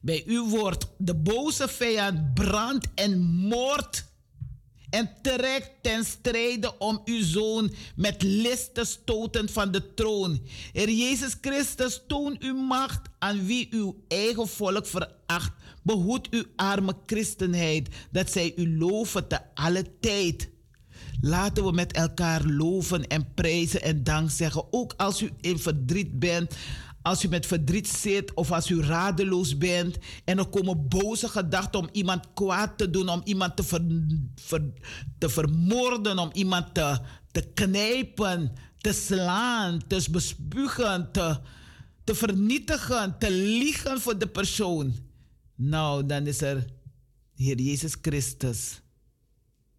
[0.00, 4.11] Bij uw woord, de boze vijand brandt en moordt
[4.92, 10.40] en trekt ten strijde om uw zoon met list te stoten van de troon.
[10.72, 15.52] Heer Jezus Christus, toon uw macht aan wie uw eigen volk veracht.
[15.82, 20.48] Behoed uw arme christenheid, dat zij u loven te alle tijd.
[21.20, 24.72] Laten we met elkaar loven en prijzen en dank zeggen.
[24.72, 26.54] Ook als u in verdriet bent,
[27.02, 31.80] als u met verdriet zit of als u radeloos bent en er komen boze gedachten
[31.80, 33.90] om iemand kwaad te doen, om iemand te,
[35.18, 36.98] te vermoorden, om iemand te,
[37.30, 41.40] te knijpen, te slaan, te bespugen, te,
[42.04, 44.94] te vernietigen, te liegen voor de persoon.
[45.54, 46.66] Nou, dan is er
[47.34, 48.80] Heer Jezus Christus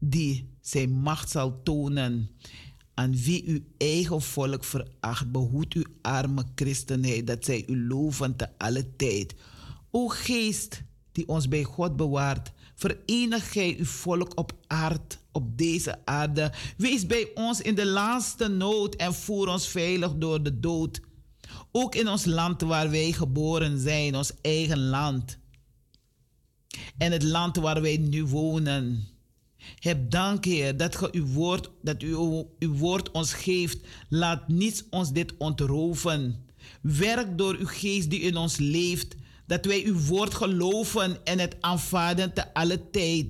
[0.09, 2.29] die zijn macht zal tonen
[2.93, 5.31] aan wie uw eigen volk veracht.
[5.31, 9.33] Behoed uw arme christenheid, dat zij u loven te alle tijd.
[9.91, 16.05] O geest die ons bij God bewaart, verenig gij uw volk op aard, op deze
[16.05, 16.51] aarde.
[16.77, 21.01] Wees bij ons in de laatste nood en voer ons veilig door de dood.
[21.71, 25.37] Ook in ons land waar wij geboren zijn, ons eigen land.
[26.97, 29.07] En het land waar wij nu wonen.
[29.79, 32.15] Heb dank, Heer, dat, ge uw woord, dat u
[32.59, 33.77] uw woord ons geeft.
[34.09, 36.45] Laat niets ons dit ontroven.
[36.81, 39.15] Werk door uw geest die in ons leeft,
[39.47, 43.27] dat wij uw woord geloven en het aanvaarden te alle tijd.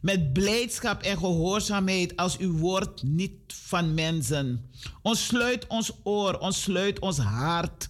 [0.00, 4.70] Met blijdschap en gehoorzaamheid als uw woord niet van mensen.
[5.02, 7.88] Ontsluit ons oor, ontsluit ons hart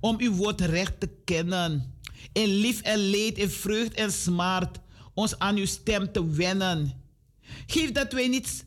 [0.00, 1.94] om uw woord recht te kennen.
[2.32, 4.78] In lief en leed, in vreugd en smart,
[5.14, 6.99] ons aan uw stem te wennen.
[7.66, 8.64] Geef dat wij niet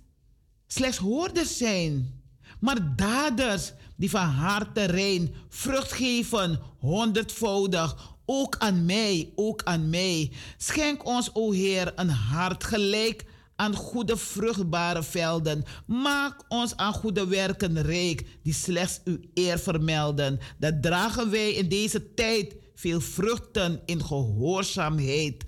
[0.68, 2.22] slechts hoorders zijn,
[2.60, 8.12] maar daders die van harte rein vrucht geven, honderdvoudig.
[8.26, 10.32] Ook aan mij, ook aan mij.
[10.58, 13.26] Schenk ons, o Heer, een hart gelijk
[13.56, 15.64] aan goede vruchtbare velden.
[15.86, 20.40] Maak ons aan goede werken rijk, die slechts uw eer vermelden.
[20.58, 25.44] Dat dragen wij in deze tijd veel vruchten in gehoorzaamheid.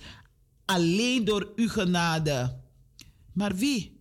[0.66, 2.64] Alleen door uw genade.
[3.36, 4.00] Maar wie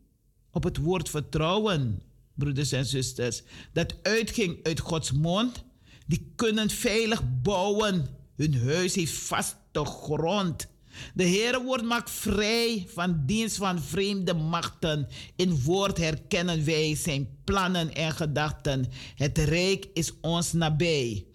[0.50, 2.02] op het woord vertrouwen,
[2.34, 5.64] broeders en zusters, dat uitging uit Gods mond,
[6.06, 8.06] die kunnen veilig bouwen.
[8.36, 10.68] Hun huis heeft vaste grond.
[11.14, 15.08] De Heere woord maakt vrij van dienst van vreemde machten.
[15.36, 18.86] In woord herkennen wij zijn plannen en gedachten.
[19.14, 21.26] Het rijk is ons nabij.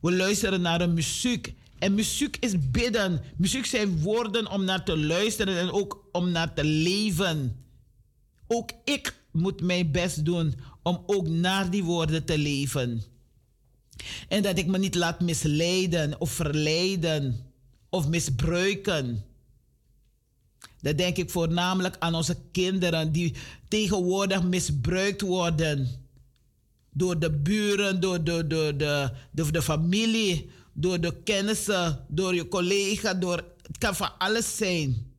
[0.00, 1.54] We luisteren naar een muziek.
[1.82, 3.20] En muziek is bidden.
[3.36, 7.64] Muziek zijn woorden om naar te luisteren en ook om naar te leven.
[8.46, 13.02] Ook ik moet mijn best doen om ook naar die woorden te leven.
[14.28, 17.46] En dat ik me niet laat misleiden of verleiden
[17.90, 19.24] of misbruiken.
[20.80, 23.34] Dan denk ik voornamelijk aan onze kinderen die
[23.68, 25.88] tegenwoordig misbruikt worden.
[26.92, 32.48] Door de buren, door de, door de, door de familie, door de kennissen, door je
[32.48, 33.14] collega.
[33.14, 35.14] Door, het kan van alles zijn.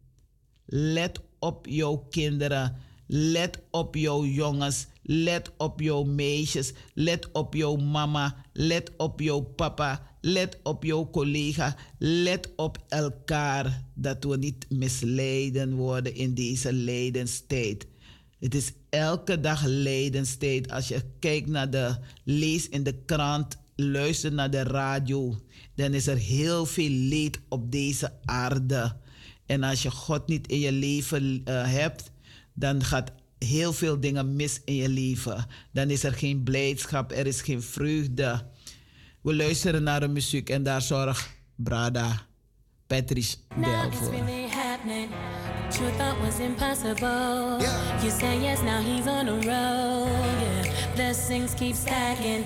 [0.66, 2.76] Let op jouw kinderen.
[3.08, 4.88] Let op jouw jongens.
[5.02, 6.74] Let op jouw meisjes.
[6.94, 8.36] Let op jouw mama.
[8.54, 10.18] Let op jouw papa.
[10.22, 11.76] Let op jouw collega.
[11.98, 13.84] Let op elkaar.
[13.94, 17.88] Dat we niet misleiden worden in deze lijdenstijd.
[18.40, 20.72] Het is elke dag lijdenstijd.
[20.72, 25.42] Als je kijkt naar de lees in de krant, luistert naar de radio,
[25.76, 28.96] dan is er heel veel leed op deze aarde.
[29.46, 32.12] En als je God niet in je leven eh, hebt,
[32.54, 35.46] dan gaat heel veel dingen mis in je leven.
[35.72, 38.46] Dan is er geen blijdschap, er is geen vreugde.
[39.22, 42.26] We luisteren naar de muziek en daar zorgt Brada
[42.88, 44.12] Patrice Now Bel it's voor.
[44.12, 45.10] really happening.
[45.10, 47.58] What you thought was impossible.
[48.02, 50.08] You say yes, now he's on the road.
[50.42, 52.46] Yeah, blessings keep stacking.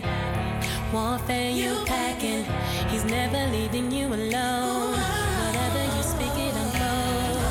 [0.93, 2.45] Warfare you packing.
[2.89, 4.93] He's never leaving you alone.
[4.93, 7.43] Whatever you speak, it unfolds.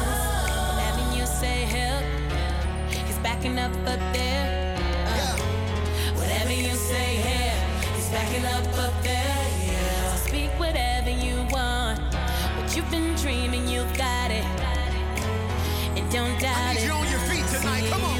[0.80, 2.05] Having you say help,
[2.91, 4.78] he's backing up up there.
[5.07, 5.37] Uh,
[6.16, 7.55] whatever you say here,
[7.95, 9.37] he's backing up up there.
[9.66, 10.14] Yeah.
[10.14, 12.01] So speak whatever you want.
[12.57, 14.47] What you've been dreaming, you've got it.
[15.95, 16.87] And don't doubt need it.
[16.87, 17.84] you on your feet tonight.
[17.91, 18.15] Come on.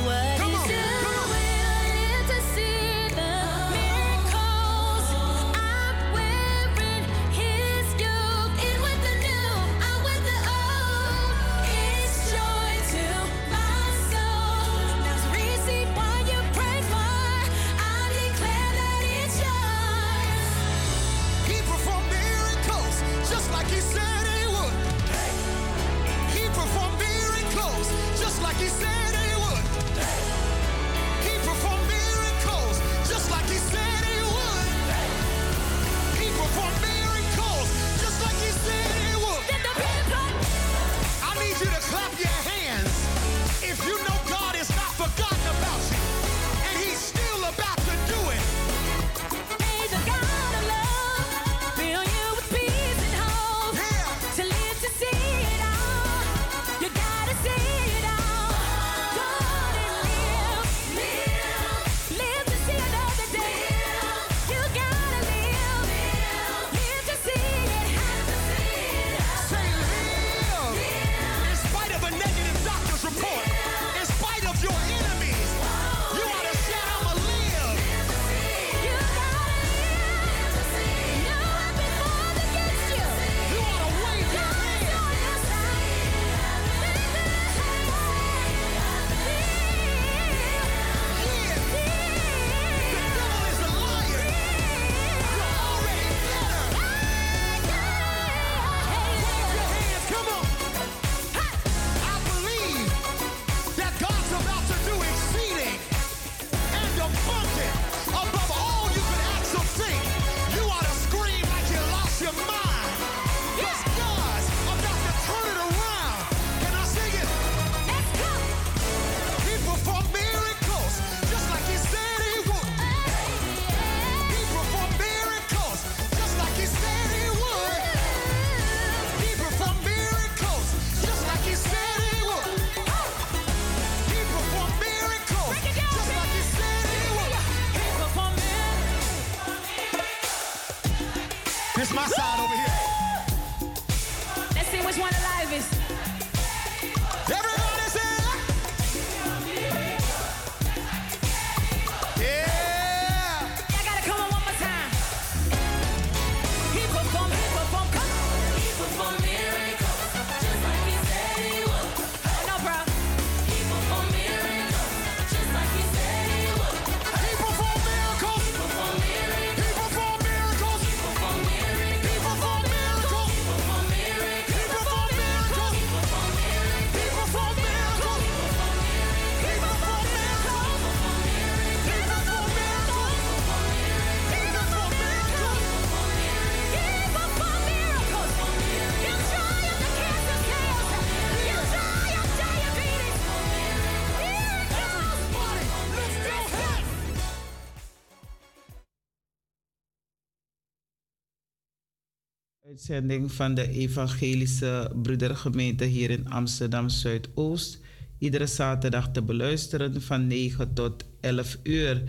[202.89, 207.81] Uitzending van de Evangelische Broedergemeente hier in Amsterdam Zuidoost.
[208.19, 212.03] Iedere zaterdag te beluisteren van 9 tot 11 uur.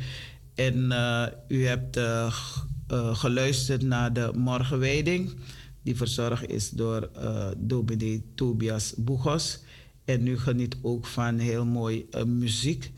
[0.56, 2.34] En eh, u hebt eh,
[2.88, 5.36] eh, geluisterd naar de morgenwijding,
[5.84, 9.60] die verzorgd is door eh dominee Tobias Boegos.
[10.06, 12.92] En u geniet ook van heel mooi muziek.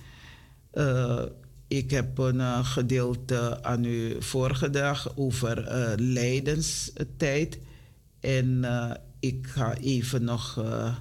[1.67, 7.59] Ik heb een gedeelte aan u voorgedragen over eh lijdenstijd.
[8.19, 10.95] En eh, ik ga even nog eh,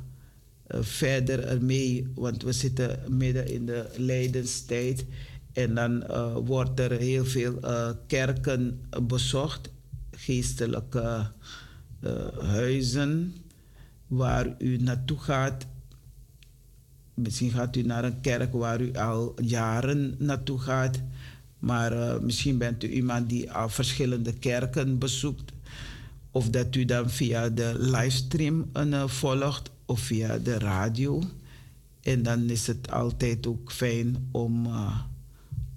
[0.66, 5.05] eh, verder ermee, want we zitten midden in de lijdenstijd.
[5.53, 6.07] En dan
[6.45, 7.61] wordt er heel veel
[8.07, 9.71] kerken bezocht,
[10.11, 11.31] geestelijke
[12.41, 13.35] huizen,
[14.07, 15.66] waar u naartoe gaat
[17.19, 21.03] Misschien gaat u naar een kerk waar u al jaren naartoe gaat.
[21.59, 25.53] Maar misschien bent u iemand die al verschillende kerken bezoekt.
[26.31, 31.22] Of dat u dan via de livestream eh, volgt of via de radio.
[32.03, 35.01] En dan is het altijd ook fijn om, eh,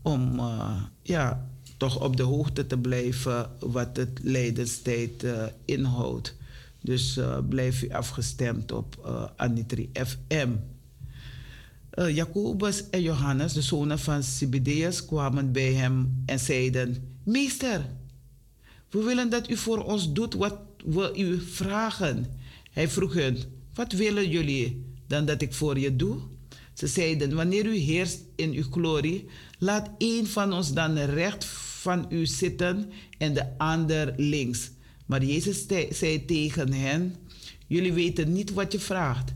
[0.01, 1.47] om eh, ja,
[1.77, 5.25] toch op de hoogte te blijven wat het lijdenstijd
[5.65, 6.35] inhoudt.
[6.81, 10.49] Dus blijf u afgestemd op Anitri FM.
[11.91, 17.85] Jacobus en Johannes, de zonen van Zebedeus, kwamen bij hem en zeiden: Meester,
[18.91, 22.25] we willen dat u voor ons doet wat we u vragen.
[22.71, 23.37] Hij vroeg hen:
[23.73, 26.19] Wat willen jullie dan dat ik voor je doe?
[26.73, 29.25] Ze zeiden: Wanneer u heerst in uw glorie,
[29.59, 31.45] laat een van ons dan recht
[31.81, 34.71] van u zitten en de ander links.
[35.05, 37.15] Maar Jezus zei tegen hen:
[37.67, 39.33] Jullie weten niet wat je vraagt.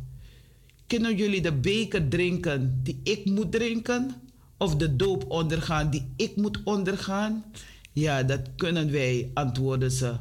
[0.87, 4.15] Kunnen jullie de beker drinken die ik moet drinken?
[4.57, 7.43] Of de doop ondergaan die ik moet ondergaan?
[7.95, 10.15] Ja, dat kunnen wij, antwoordden ze.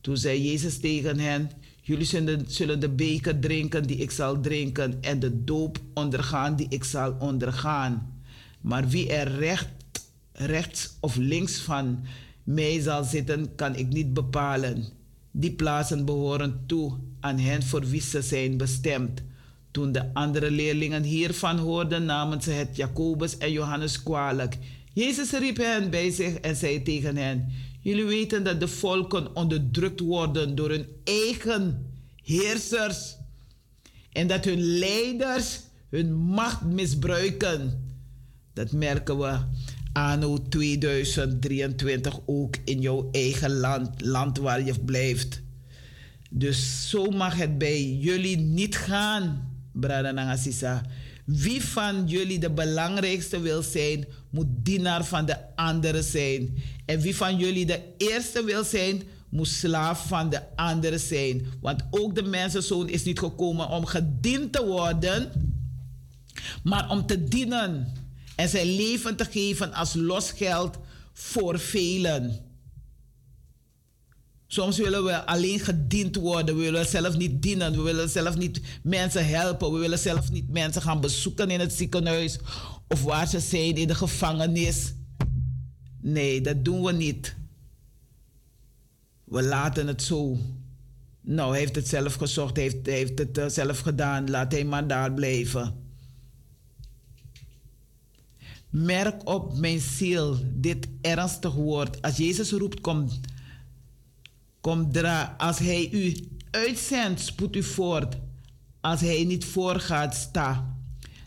[0.00, 1.50] Toen zei Jezus tegen hen:
[1.82, 2.06] Jullie
[2.46, 7.16] zullen, de beker drinken die ik zal drinken, en de doop ondergaan die ik zal
[7.18, 8.20] ondergaan.
[8.60, 9.68] Maar wie er recht,
[10.32, 11.98] rechts of links van
[12.44, 14.84] mij zal zitten, kan ik niet bepalen.
[15.30, 19.22] Die plaatsen behoren toe aan hen voor wie ze zijn bestemd.
[19.70, 24.58] Toen de andere leerlingen hiervan hoorden, namen ze het Jacobus en Johannes kwalijk.
[24.96, 27.48] Jezus riep hen bij zich en zei tegen hen:
[27.80, 31.92] Jullie weten dat de volken onderdrukt worden door hun eigen
[32.22, 33.16] heersers
[34.12, 37.84] en dat hun leiders hun macht misbruiken.
[38.52, 39.38] Dat merken we
[39.92, 45.42] anno 2023 ook in jouw eigen land, land waar je blijft.
[46.30, 50.82] Dus zo mag het bij jullie niet gaan, Brada Nangasisa.
[51.26, 56.62] Wie van jullie de belangrijkste wil zijn, moet dienaar van de andere zijn.
[56.84, 61.46] En wie van jullie de eerste wil zijn, moet slaaf van de andere zijn.
[61.60, 65.32] Want ook de mensenzoon is niet gekomen om gediend te worden,
[66.62, 67.92] maar om te dienen
[68.36, 70.78] en zijn leven te geven als losgeld
[71.12, 72.45] voor velen.
[74.46, 76.56] Soms willen we alleen gediend worden.
[76.56, 77.72] We willen zelf niet dienen.
[77.72, 79.72] We willen zelf niet mensen helpen.
[79.72, 82.38] We willen zelf niet mensen gaan bezoeken in het ziekenhuis
[82.88, 84.94] of waar ze zijn in de gevangenis.
[86.00, 87.36] Nee, dat doen we niet.
[89.24, 90.38] We laten het zo.
[91.20, 94.30] Nou, hij heeft het zelf gezocht, heeft, heeft het eh, zelf gedaan.
[94.30, 95.74] Laat hij maar daar blijven.
[98.70, 102.02] Merk op mijn ziel dit ernstig woord.
[102.02, 103.08] Als Jezus roept, kom,
[104.66, 105.34] kom dra.
[105.38, 106.14] Als hij u
[106.50, 108.16] uitzendt, spoed u voort.
[108.80, 110.76] Als hij niet voorgaat, sta.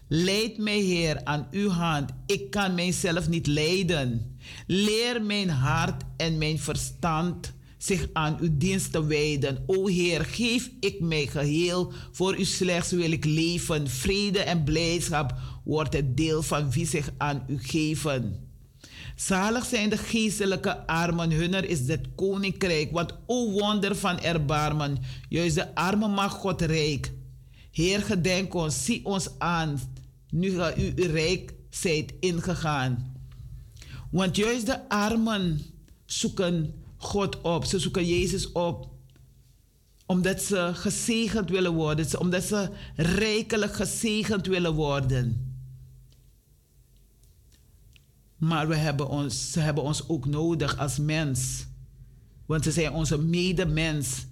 [0.08, 2.12] Leid mij, Heer, aan uw hand.
[2.26, 4.38] Ik kan mijzelf niet leiden.
[4.68, 9.64] Leer mijn hart en mijn verstand zich aan uw dienst te wijden.
[9.66, 11.94] O Heer, geef ik mij geheel.
[12.12, 13.88] Voor u slechts wil ik leven.
[13.88, 15.34] Vrede en blijdschap
[15.64, 18.49] wordt het deel van wie zich aan u geven.
[19.20, 22.92] Zalig zijn de geestelijke armen, hunner is het koninkrijk.
[22.92, 24.98] Want o wonder van erbarmen,
[25.30, 27.12] juist de armen mag God rijk.
[27.72, 29.80] Heer, gedenk ons, zie ons aan,
[30.30, 33.16] nu u rijk zijt ingegaan.
[34.12, 35.62] Want juist de armen
[36.06, 38.88] zoeken God op, ze zoeken Jezus op.
[40.06, 45.49] Omdat ze gezegend willen worden, omdat ze rijkelijk gezegend willen worden.
[48.40, 51.68] Maar we hebben ons, ze hebben ons ook nodig als mens.
[52.46, 54.26] Want ze zijn onze medemens.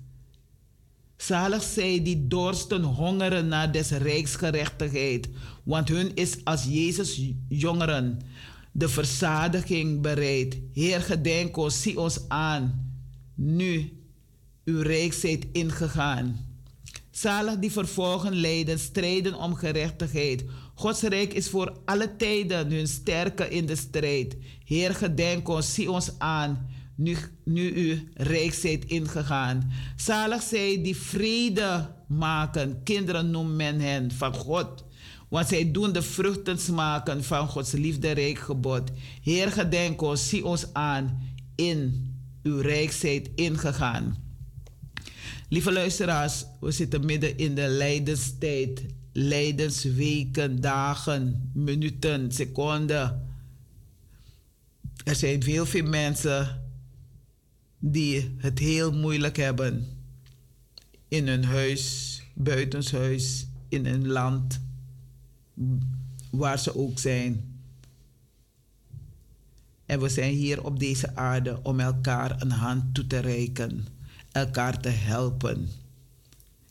[1.18, 5.30] Zalig zij die dorsten hongeren naar des rijksgerechtigheid.
[5.64, 8.20] Want hun is als Jezus jongeren
[8.78, 10.58] de verzadiging bereid.
[10.74, 12.92] Heer, gedenk ons, zie ons aan.
[13.36, 14.00] Nu,
[14.66, 16.46] uw rijk zijt ingegaan.
[17.12, 20.46] Zalig die vervolgen lijden, strijden om gerechtigheid.
[20.78, 24.38] Gods rijk is voor alle tijden hun sterke in de strijd.
[24.66, 26.70] Heer, gedenk ons, zie ons aan.
[26.96, 29.72] Nu, nu u rijk zijt ingegaan.
[29.96, 32.84] Zalig zij die vrede maken.
[32.84, 34.84] Kinderen noemt men hen van God.
[35.30, 38.92] Want zij doen de vruchten smaken van Gods liefderijk gebod.
[39.22, 41.22] Heer, gedenk ons, zie ons aan.
[41.56, 42.12] In
[42.44, 44.16] uw rijk zijt ingegaan.
[45.50, 48.86] Lieve luisteraars, we zitten midden in de lijdenstijd.
[49.20, 53.28] Lijdensweken, dagen, minuten, seconden.
[55.04, 56.62] Er zijn heel veel mensen
[57.80, 59.88] die het heel moeilijk hebben.
[61.08, 64.62] In hun huis, buitenshuis, in hun land,
[66.30, 67.60] waar ze ook zijn.
[69.86, 73.86] En we zijn hier op deze aarde om elkaar een hand toe te reiken,
[74.32, 75.70] elkaar te helpen,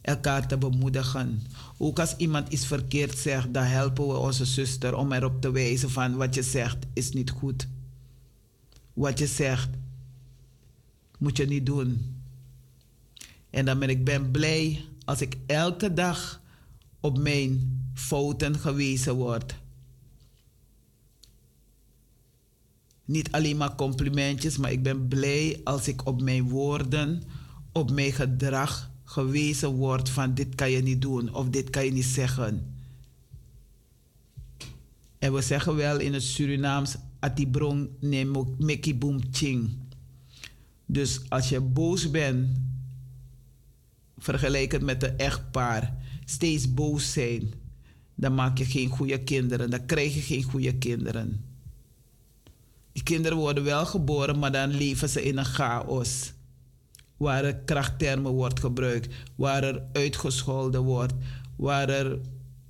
[0.06, 1.42] elkaar te bemoedigen.
[1.78, 5.90] Ook als iemand iets verkeerd zegt, dan helpen we onze zuster om erop te wijzen
[5.90, 7.68] van wat je zegt is niet goed.
[8.92, 9.68] Wat je zegt
[11.18, 12.20] moet je niet doen.
[13.50, 16.40] En dan ben ik ben blij als ik elke dag
[17.00, 19.54] op mijn fouten gewezen wordt.
[23.04, 27.22] Niet alleen maar complimentjes, maar ik ben blij als ik op mijn woorden,
[27.72, 31.92] op mijn gedrag gewezen word van dit kan je niet doen of dit kan je
[31.92, 32.74] niet zeggen.
[35.18, 37.88] En we zeggen wel in het Surinaams atibrong
[38.98, 39.70] boom ching.
[40.86, 42.48] Dus als je boos bent,
[44.18, 47.52] vergelijk het met een echtpaar, steeds boos zijn,
[48.14, 51.44] dan maak je geen goede kinderen, dan krijg je geen goede kinderen.
[52.92, 56.32] Die kinderen worden wel geboren, maar dan leven ze in een chaos.
[57.16, 61.14] Waar er krachttermen wordt gebruikt, waar er uitgescholden wordt,
[61.56, 62.18] waar er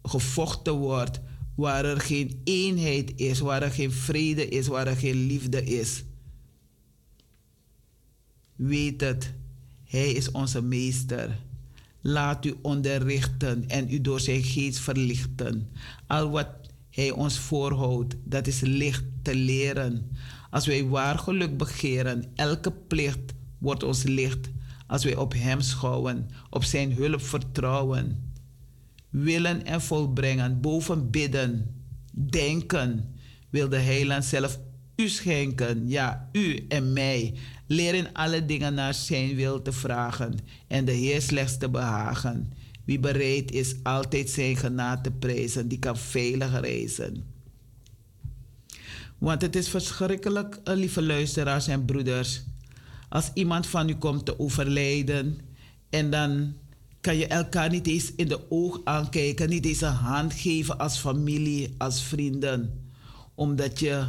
[0.03, 1.21] gevochten wordt,
[1.55, 6.05] waar er geen eenheid is, waar er geen vrede is, waar er geen liefde is.
[8.57, 9.35] Weet het,
[9.85, 11.39] Hij is onze meester.
[12.01, 15.71] Laat u onderrichten en u door zijn geest verlichten.
[16.07, 16.49] Al wat
[16.91, 20.11] Hij ons voorhoudt, dat is licht te leren.
[20.51, 24.51] Als wij waar geluk begeren, elke plicht wordt ons licht.
[24.87, 28.33] Als wij op Hem schouwen, op Zijn hulp vertrouwen.
[29.11, 31.75] Willen en volbrengen, boven bidden,
[32.13, 33.15] denken,
[33.51, 34.59] wil de Heiland zelf
[34.97, 37.35] u schenken, ja, u en mij.
[37.67, 42.53] Leer in alle dingen naar zijn wil te vragen en de Heer slechts te behagen.
[42.85, 47.25] Wie bereid is altijd zijn genade te prijzen, die kan veilig reizen.
[49.19, 52.43] Want het is verschrikkelijk, eh, lieve luisteraars en broeders,
[53.09, 55.39] als iemand van u komt te overlijden
[55.91, 56.55] en dan
[57.01, 60.99] kan je elkaar niet eens in de oog aankijken, niet eens een hand geven als
[60.99, 62.91] familie, als vrienden,
[63.35, 64.07] omdat je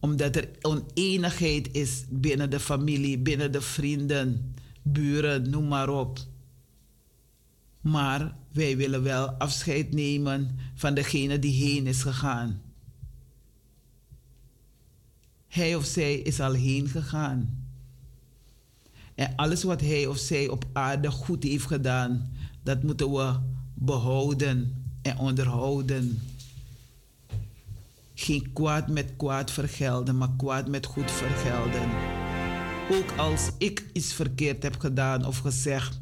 [0.00, 6.18] omdat er oneenigheid is binnen de familie, binnen de vrienden, buren, noem maar op.
[7.80, 12.62] Maar wij willen wel afscheid nemen van degene die heen is gegaan.
[15.48, 17.65] Hij of zij is al heen gegaan.
[19.16, 23.34] En alles wat hij of zij op aarde goed heeft gedaan, dat moeten we
[23.74, 26.22] behouden en onderhouden.
[28.14, 31.88] Geen kwaad met kwaad vergelden, maar kwaad met goed vergelden.
[32.90, 36.00] Ook als ik iets verkeerd heb gedaan of gezegd,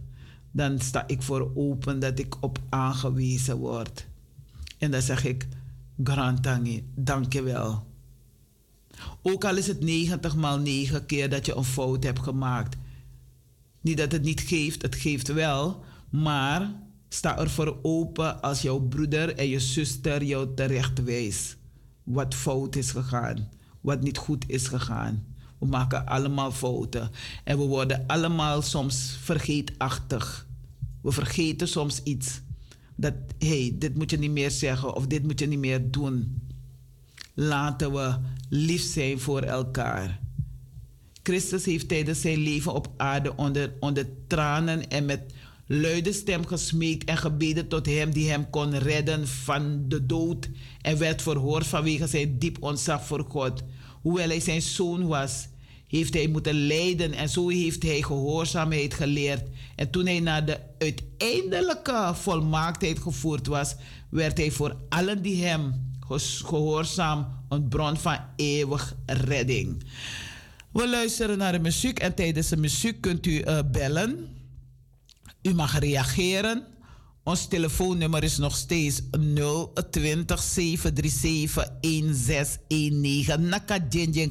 [0.50, 4.06] dan sta ik voor open dat ik op aangewezen word.
[4.78, 5.48] En dan zeg ik,
[6.04, 7.86] Grantangi, dank je wel.
[9.22, 12.76] Ook al is het 90 maal 9 keer dat je een fout hebt gemaakt.
[13.84, 16.72] Niet dat het niet geeft, het geeft wel, maar
[17.08, 21.56] sta er voor open als jouw broeder en je zuster jou terecht wijst
[22.02, 23.48] wat fout is gegaan,
[23.80, 25.24] wat niet goed is gegaan.
[25.58, 27.10] We maken allemaal fouten
[27.44, 30.46] en we worden allemaal soms vergeetachtig.
[31.00, 32.40] We vergeten soms iets.
[32.96, 35.90] Dat, hé, hey, dit moet je niet meer zeggen of dit moet je niet meer
[35.90, 36.42] doen.
[37.34, 38.18] Laten we
[38.48, 40.20] lief zijn voor elkaar.
[41.24, 45.20] Christus heeft tijdens zijn leven op aarde onder, onder tranen en met
[45.66, 50.48] luide stem gesmeekt en gebeden tot hem die hem kon redden van de dood
[50.80, 53.62] en werd verhoord vanwege zijn diep ontzag voor God.
[54.02, 55.48] Hoewel hij zijn zoon was,
[55.86, 59.42] heeft hij moeten lijden en zo heeft hij gehoorzaamheid geleerd.
[59.76, 63.76] En toen hij naar de uiteindelijke volmaaktheid gevoerd was,
[64.08, 65.92] werd hij voor allen die hem
[66.44, 69.82] gehoorzaam een bron van eeuwig redding.
[70.74, 74.28] We luisteren naar de muziek en tijdens de muziek kunt u uh, bellen.
[75.42, 76.64] U mag reageren.
[77.24, 79.00] Ons telefoonnummer is nog steeds
[79.90, 83.48] 020 737 1619.
[83.48, 83.78] Naka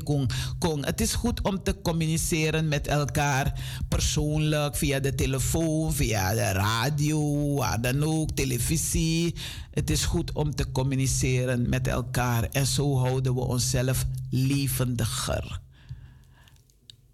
[0.04, 0.32] Kong.
[0.60, 0.86] Kong.
[0.86, 7.54] Het is goed om te communiceren met elkaar persoonlijk, via de telefoon, via de radio,
[7.56, 9.36] waar dan ook, televisie.
[9.72, 15.62] Het is goed om te communiceren met elkaar en zo houden we onszelf levendiger.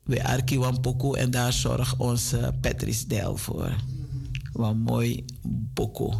[0.09, 3.75] We arkiwan Poco en daar zorgt onze Patrice Del voor.
[4.53, 5.25] Wat mooi
[5.73, 6.13] Boko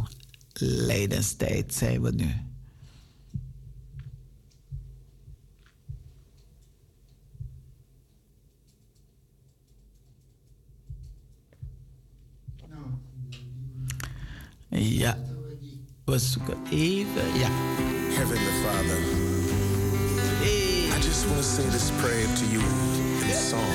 [0.54, 2.48] lijdenstijd zijn we nu.
[14.70, 15.18] Ja,
[16.06, 17.40] we zoeken even.
[17.40, 17.50] Ja.
[18.16, 18.98] Heavenly Father,
[20.98, 22.89] I just want to say this prayer to you
[23.30, 23.74] in song.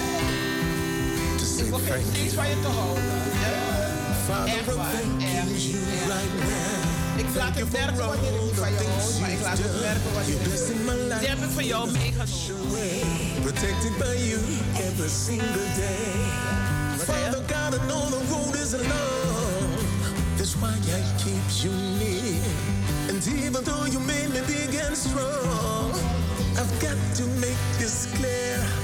[1.39, 2.31] To say thank you.
[4.27, 5.79] Father, waar, thank you
[6.09, 7.19] right now.
[7.19, 10.13] Ik laat het merken wat je niet van je houdt, maar ik laat het merken
[10.15, 13.43] wat je You're blessing my Die life heb ik voor jou meegenomen.
[13.43, 14.41] protected by you
[14.87, 16.11] every single day.
[17.09, 19.71] Father God, I know the road is long.
[20.37, 22.43] That's why I keep you near.
[23.11, 25.91] And even though you made me big and strong,
[26.61, 28.84] I've got to make this clear.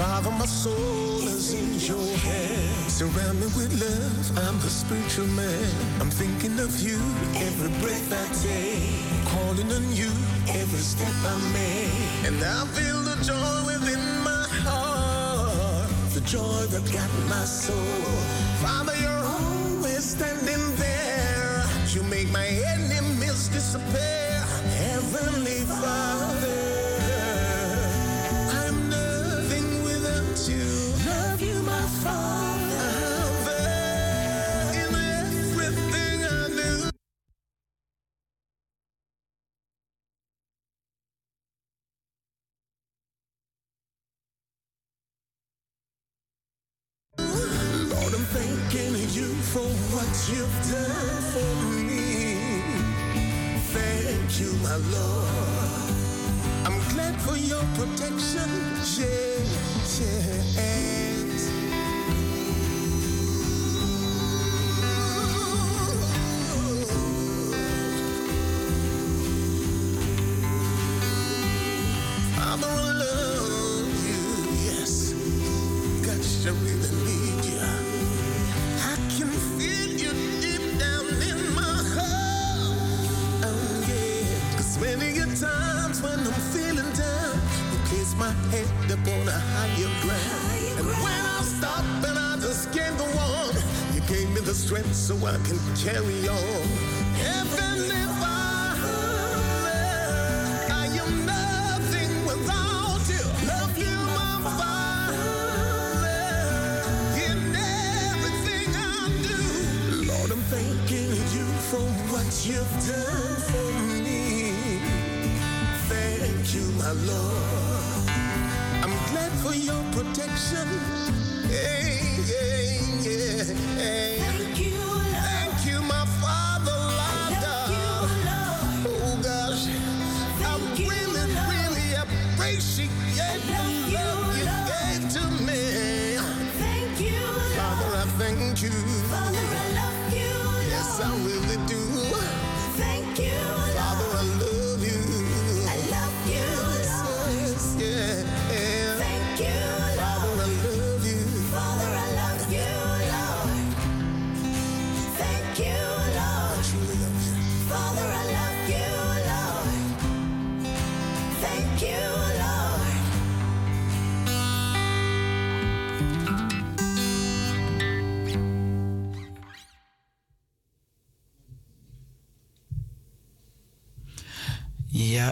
[0.00, 2.90] Father, my soul is in your hands.
[2.90, 4.38] Surround me with love.
[4.48, 5.70] I'm the spiritual man.
[6.00, 6.96] I'm thinking of you
[7.36, 8.96] every breath I take.
[9.28, 10.08] Calling on you
[10.56, 12.32] every step I make.
[12.32, 15.90] And I feel the joy within my heart.
[16.14, 17.76] The joy that got my soul.
[18.64, 18.96] Father,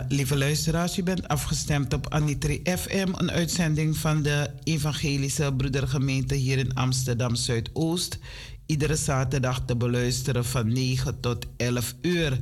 [0.09, 6.59] lieve luisteraars, u bent afgestemd op Anitri FM, een uitzending van de Evangelische Broedergemeente hier
[6.59, 8.19] in Amsterdam Zuidoost.
[8.67, 12.41] Iedere zaterdag te beluisteren van 9 tot 11 uur.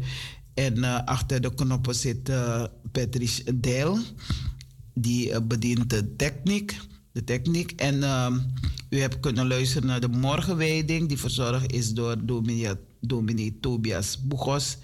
[0.55, 3.99] En eh, achter de knoppen zit eh, Patrice Deil,
[4.95, 6.77] die eh, bedient de techniek.
[7.13, 7.73] De techniek.
[7.73, 7.95] En
[8.91, 14.79] u hebt kunnen luisteren naar de morgenwijding, die verzorgd is door dominee, dominee Tobias Boegos.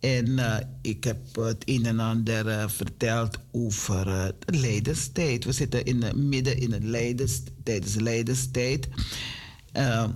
[0.00, 5.44] En eh, ik heb het een en ander eh, verteld over eh, de lijdenstijd.
[5.44, 8.88] We zitten in de, midden in het lijdens, tijdens de lijdenstijd.
[9.72, 10.08] Eh,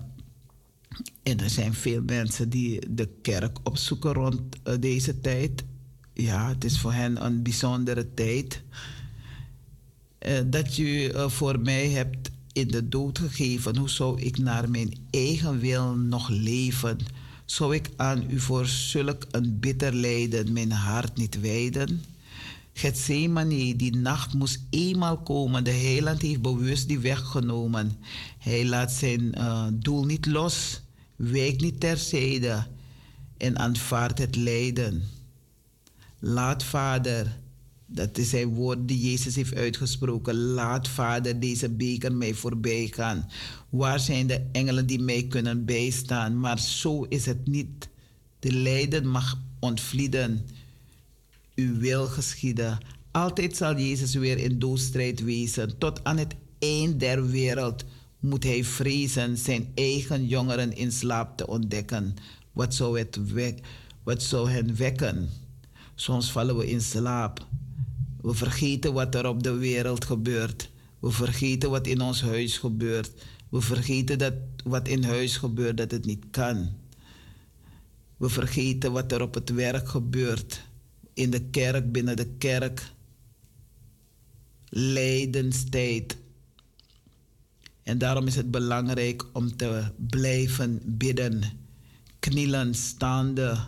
[1.22, 5.64] en er zijn veel mensen die de kerk opzoeken rond deze tijd.
[6.14, 8.62] Ja, het is voor hen een bijzondere tijd.
[10.46, 13.76] Dat eh, voor mij hebt in de dood gegeven.
[13.76, 16.98] Hoe zou ik naar mijn eigen wil nog leven?
[17.50, 22.04] Zou ik aan u voor zulk een bitter lijden mijn hart niet wijden?
[22.72, 25.64] Gethsemane, die nacht moest eenmaal komen.
[25.64, 27.92] De heiland heeft bewust die weg genomen.
[28.38, 30.80] Hij laat zijn eh, doel niet los,
[31.16, 32.66] wijkt niet terzijde
[33.36, 35.02] en aanvaardt het lijden.
[36.18, 37.39] Laat Vader,
[37.92, 40.34] dat is zijn woord die Jezus heeft uitgesproken.
[40.34, 43.28] Laat Vader deze beker mij voorbij gaan.
[43.68, 46.40] Waar zijn de engelen die mij kunnen bijstaan?
[46.40, 47.88] Maar zo is het niet.
[48.38, 50.46] De lijden mag ontvlieden.
[51.54, 52.78] Uw wil geschieden
[53.10, 55.78] Altijd zal Jezus weer in doodstrijd wezen.
[55.78, 57.84] Tot aan het eind der wereld
[58.20, 62.14] moet hij vrezen zijn eigen jongeren in slaap te ontdekken.
[62.52, 63.60] Wat zou, het wek,
[64.02, 65.28] wat zou hen wekken?
[65.94, 67.46] Soms vallen we in slaap.
[68.22, 70.70] We vergeten wat er op de wereld gebeurt.
[70.98, 73.10] We vergeten wat in ons huis gebeurt.
[73.48, 74.34] We vergeten dat
[74.64, 76.68] wat in huis gebeurt, dat het niet kan.
[78.16, 80.64] We vergeten wat er op het werk gebeurt.
[81.14, 82.92] In de kerk, binnen de kerk.
[84.68, 86.16] Lijdenstijd.
[87.82, 91.42] En daarom is het belangrijk om te blijven bidden.
[92.18, 93.58] Knielen, staande.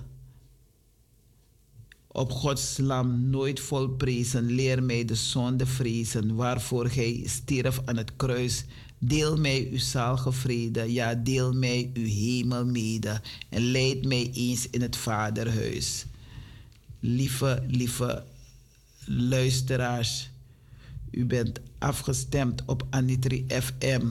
[2.14, 4.51] Op Gods lam nooit volprezen.
[4.51, 6.34] Leer mij de zonde vrezen.
[6.34, 8.64] Waarvoor gij stierf aan het kruis.
[8.98, 10.93] Deel mij uw zalige vrede.
[10.93, 13.20] Ja, deel mij uw hemel mede.
[13.48, 16.05] En leid mij eens in het vaderhuis.
[17.01, 18.24] Lieve, lieve
[19.06, 20.30] luisteraars.
[21.10, 24.06] U bent afgestemd op Anitri FM.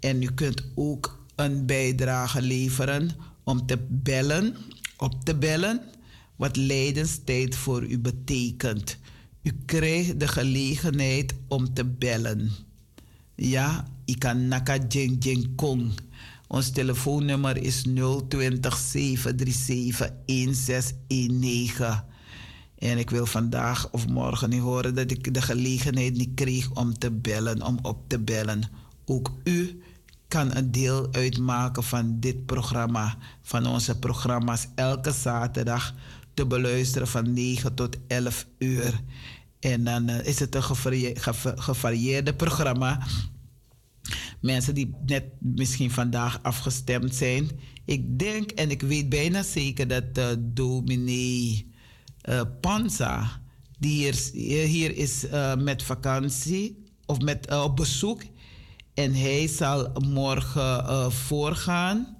[0.00, 3.10] En u kunt ook een bijdrage leveren
[3.44, 4.56] om te bellen,
[4.96, 5.80] op te bellen,
[6.36, 8.98] wat lijdenstijd voor u betekent.
[9.42, 12.50] U krijgt de gelegenheid om te bellen.
[13.34, 15.92] Ja, ik kan naka jeng jeng kong.
[16.46, 17.82] Ons telefoonnummer is
[18.28, 22.12] 020 737 1619.
[22.78, 26.98] En ik wil vandaag of morgen niet horen dat ik de gelegenheid niet kreeg om
[26.98, 28.62] te bellen, om op te bellen.
[29.04, 29.82] Ook u
[30.28, 35.94] kan een deel uitmaken van dit programma, van onze programma's elke zaterdag
[36.34, 39.00] te beluisteren van 9 tot 11 uur.
[39.60, 43.06] En dan uh, is het een gevarie- geva- gevarieerde programma.
[44.40, 47.50] Mensen die net misschien vandaag afgestemd zijn.
[47.84, 51.72] Ik denk en ik weet bijna zeker dat uh, dominee
[52.28, 53.40] uh, Panza,
[53.78, 55.26] die hier, hier is
[55.58, 58.22] met vakantie of met, op bezoek.
[58.94, 62.13] En hij zal morgen voorgaan.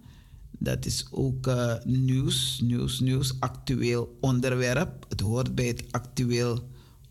[0.65, 5.05] Dat is ook uh, nieuws, nieuws, nieuws, actueel onderwerp.
[5.09, 6.69] Het hoort bij het actueel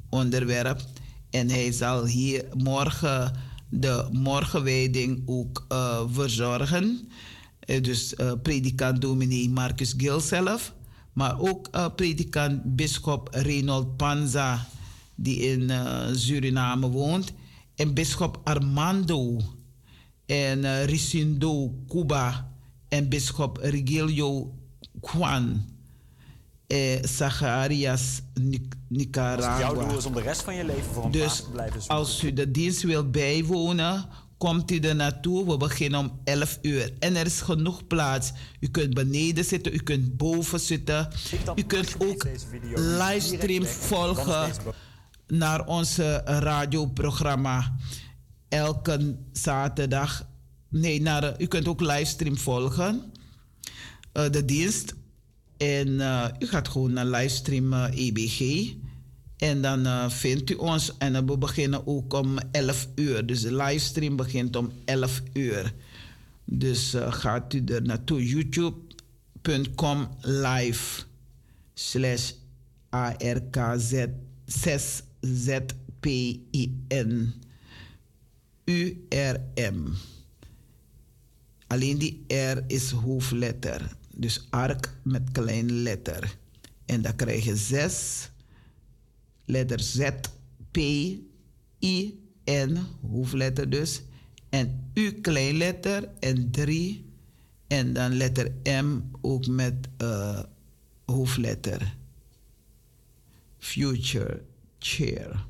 [0.10, 0.82] onderwerp.
[1.30, 3.34] En hij zal hier morgen
[3.70, 7.08] de morgenwijding ook uh, verzorgen.
[7.66, 10.74] Uh, dus predikant dominee Marcus Gil zelf.
[11.14, 14.68] Maar ook predikant bischop Reynold Panza,
[15.16, 15.72] die in
[16.16, 17.34] Suriname woont.
[17.76, 19.42] En bischop Armando
[20.26, 22.53] en Ricindo Cuba.
[22.94, 24.54] En bischop Rigilio
[25.02, 25.66] Juan.
[26.68, 29.60] Eh, Zacharias Nic- Nicaragua.
[29.60, 31.96] Jouw doel is om de rest van je leven voor een Dus te blijven zoeken.
[31.98, 34.06] als u de dienst wilt bijwonen,
[34.38, 35.46] komt u er naartoe.
[35.46, 36.94] We beginnen om 11 uur.
[37.00, 38.32] En er is genoeg plaats.
[38.60, 41.08] U kunt beneden zitten, u kunt boven zitten.
[41.56, 42.28] U kunt ook
[42.76, 44.52] livestream volgen
[45.28, 47.76] naar onze radioprogramma.
[48.50, 50.32] Elke zaterdag.
[50.74, 53.12] Nee, naar, eh, u kunt ook livestream volgen.
[54.12, 54.94] eh, de dienst.
[55.58, 58.72] En eh, u gaat gewoon naar livestream EBG.
[59.38, 60.98] En dan vindt u ons.
[60.98, 63.26] En we beginnen ook om 11 uur.
[63.26, 65.74] Dus de livestream begint om 11 uur.
[66.46, 68.28] Dus gaat u er naartoe.
[68.28, 71.04] YouTube.com live
[71.74, 72.32] slash
[72.90, 74.06] ARKZ
[74.46, 75.72] 6ZPIN
[78.66, 79.94] URM.
[81.74, 83.96] Alleen die R is hoofdletter.
[84.16, 86.38] Dus ark met kleine letter.
[86.86, 88.30] En dan krijg je 6,
[89.46, 90.10] letter Z,
[90.72, 90.78] P,
[91.80, 92.78] I, N,
[93.12, 94.02] hoofdletter dus.
[94.50, 97.06] En U kleinletter en 3.
[97.68, 100.40] En dan letter M ook met eh,
[101.06, 101.96] hoofdletter.
[103.58, 104.42] Future
[104.80, 105.46] chair.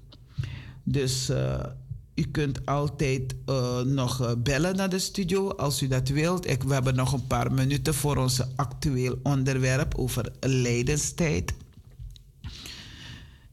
[0.83, 1.65] Dus eh,
[2.15, 6.49] u kunt altijd eh, nog eh, bellen naar de studio als u dat wilt.
[6.49, 11.53] Ik, we hebben nog een paar minuten voor ons actueel onderwerp over lijdenstijd.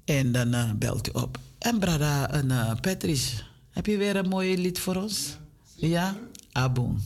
[0.04, 1.38] En dan eh, belt u op.
[1.58, 5.38] En brada en Patrice, heb je weer een mooie lied voor ons?
[5.74, 6.16] Ja?
[6.52, 7.00] Abon.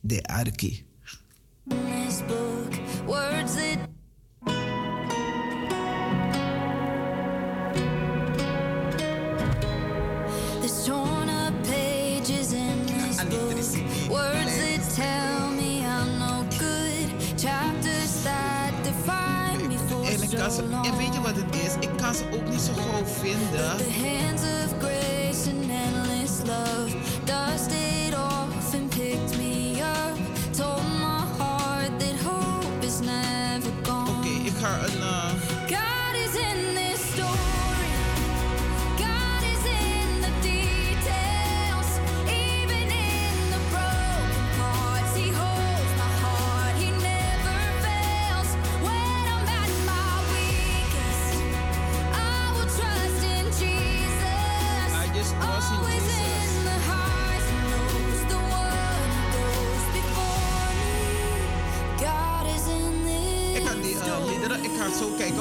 [0.00, 0.84] De Arki.
[20.70, 21.74] Ze, en weet je wat het is?
[21.80, 23.76] Ik kan ze ook niet zo gauw vinden.
[23.76, 26.96] The hands of grace and endless love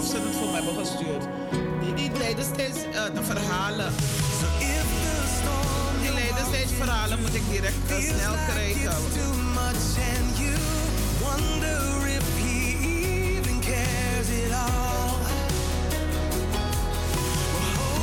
[0.02, 1.23] of ze het voor hebben gestuurd.
[1.82, 3.94] Die, die leiden steeds eh, de verhalen.
[6.02, 8.91] Die leiden steeds verhalen, moet ik direct eh, snel krijgen.
[8.91, 10.56] too much and you
[11.26, 12.57] wonder if he
[13.36, 15.11] even cares at all.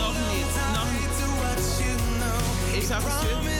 [0.02, 1.12] Nog niet, nog niet.
[1.20, 3.32] To what you know, Is dat gestuurd?
[3.32, 3.58] promised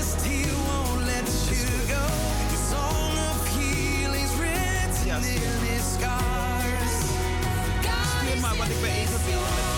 [9.37, 9.78] want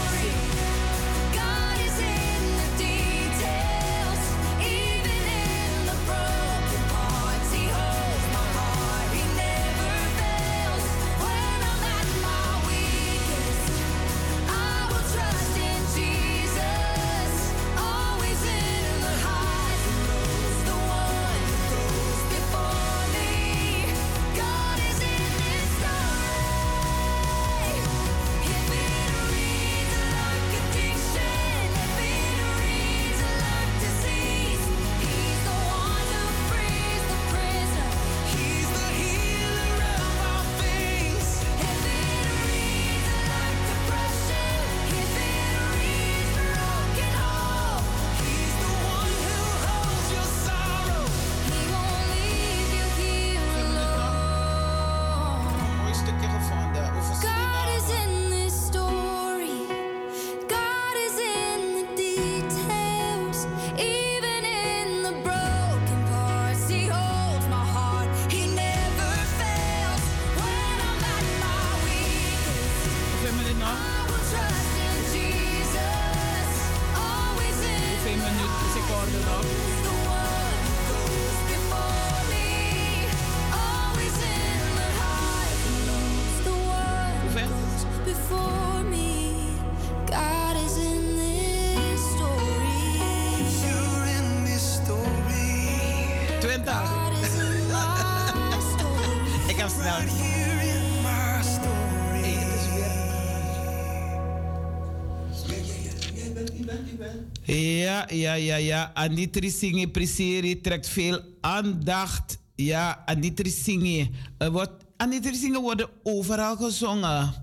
[108.10, 108.90] Ja, ja, ja.
[108.94, 112.38] Anitri Singi Priseri trekt veel aandacht.
[112.54, 117.34] Ja, Anitri wordt, Anitri Singi worden overal gezongen.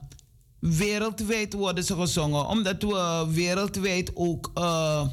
[0.59, 2.47] Wereldwijd worden ze gezongen.
[2.47, 5.07] Omdat we wereldwijd ook eh,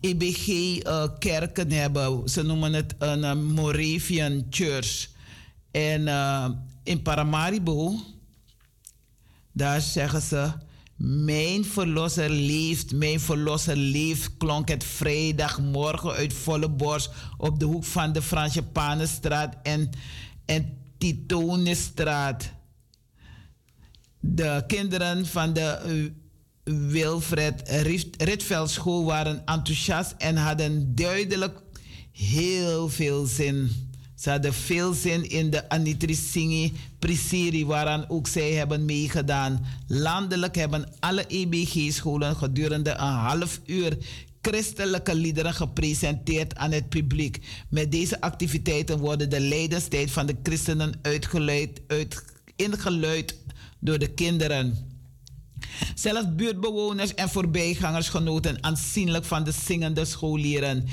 [0.00, 2.28] EBG-kerken hebben.
[2.28, 5.08] Ze noemen het een eh, Moravian Church.
[5.70, 6.48] En eh,
[6.82, 7.94] in Paramaribo,
[9.52, 10.52] daar zeggen ze:
[10.98, 14.36] Mijn verlosser leeft, mijn verlosser leeft.
[14.36, 19.90] Klonk het vrijdagmorgen uit volle borst op de hoek van de Franjepanenstraat en,
[20.44, 22.50] en Titonestraat.
[24.20, 31.60] De kinderen van de eh, Wilfred Riet- Rietveld School waren enthousiast en hadden duidelijk
[32.12, 33.87] heel veel zin.
[34.18, 39.64] Ze hadden veel zin in de Anitri Singi Prisiri, waaraan ook zij hebben meegedaan.
[39.86, 43.98] Landelijk hebben alle EBG-scholen gedurende een half uur
[44.40, 47.38] christelijke liederen gepresenteerd aan het publiek.
[47.68, 52.24] Met deze activiteiten worden de lijdenstijd van de christenen uitgeluid, uit,
[52.56, 53.36] ingeluid
[53.78, 54.76] door de kinderen.
[55.94, 60.86] Zelfs buurtbewoners en voorbijgangers genoten aanzienlijk van de zingende scholieren.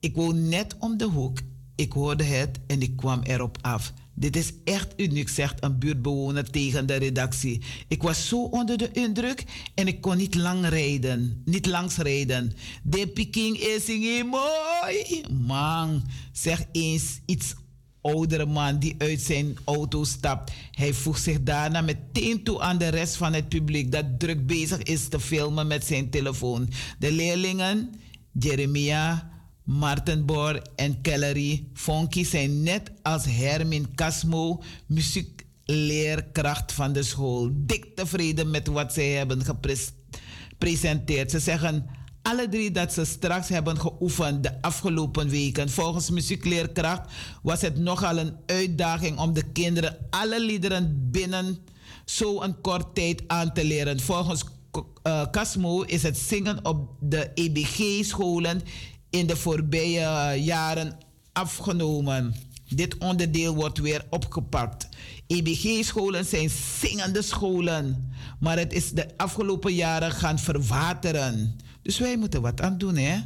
[0.00, 1.38] Ik woon net om de hoek.
[1.80, 3.92] Ik hoorde het en ik kwam erop af.
[4.14, 7.62] Dit is echt uniek, zegt een buurtbewoner tegen de redactie.
[7.88, 9.44] Ik was zo onder de indruk
[9.74, 12.52] en ik kon niet lang rijden, niet langs rijden.
[12.82, 13.86] De Peking is
[14.24, 15.24] mooi.
[15.30, 16.02] Man,
[16.32, 17.54] zeg eens iets
[18.00, 20.52] oudere man die uit zijn auto stapt.
[20.70, 24.82] Hij voegt zich daarna meteen toe aan de rest van het publiek dat druk bezig
[24.82, 26.68] is te filmen met zijn telefoon.
[26.98, 27.94] De leerlingen,
[28.32, 29.30] Jeremia,
[29.70, 37.50] Martin Boer en Kellery Fonky zijn net als Hermin Casmo muziekleerkracht van de school.
[37.52, 41.30] Dik tevreden met wat zij hebben gepresenteerd.
[41.30, 41.86] Ze zeggen
[42.22, 45.68] alle drie dat ze straks hebben geoefend de afgelopen weken.
[45.68, 51.58] Volgens muziekleerkracht was het nogal een uitdaging om de kinderen alle liederen binnen
[52.04, 54.00] zo'n kort tijd aan te leren.
[54.00, 54.44] Volgens
[55.30, 58.62] Casmo is het zingen op de EBG-scholen
[59.10, 60.98] in de voorbije jaren
[61.32, 62.34] afgenomen.
[62.68, 64.88] Dit onderdeel wordt weer opgepakt.
[65.26, 66.50] EBG-scholen zijn
[66.80, 71.56] zingende scholen, maar het is de afgelopen jaren gaan verwateren.
[71.82, 73.18] Dus wij moeten wat aan doen, hè?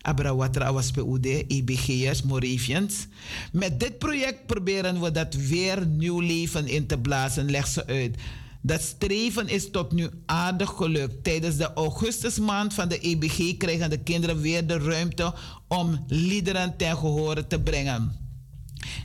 [0.00, 3.06] Abrawatra was PUD, EBG'ers, Moravians.
[3.52, 8.16] Met dit project proberen we dat weer nieuw leven in te blazen, legt ze uit.
[8.66, 11.24] Dat streven is tot nu aardig gelukt.
[11.24, 15.34] Tijdens de augustusmaand van de EBG krijgen de kinderen weer de ruimte
[15.68, 18.12] om liederen ten gehore te brengen.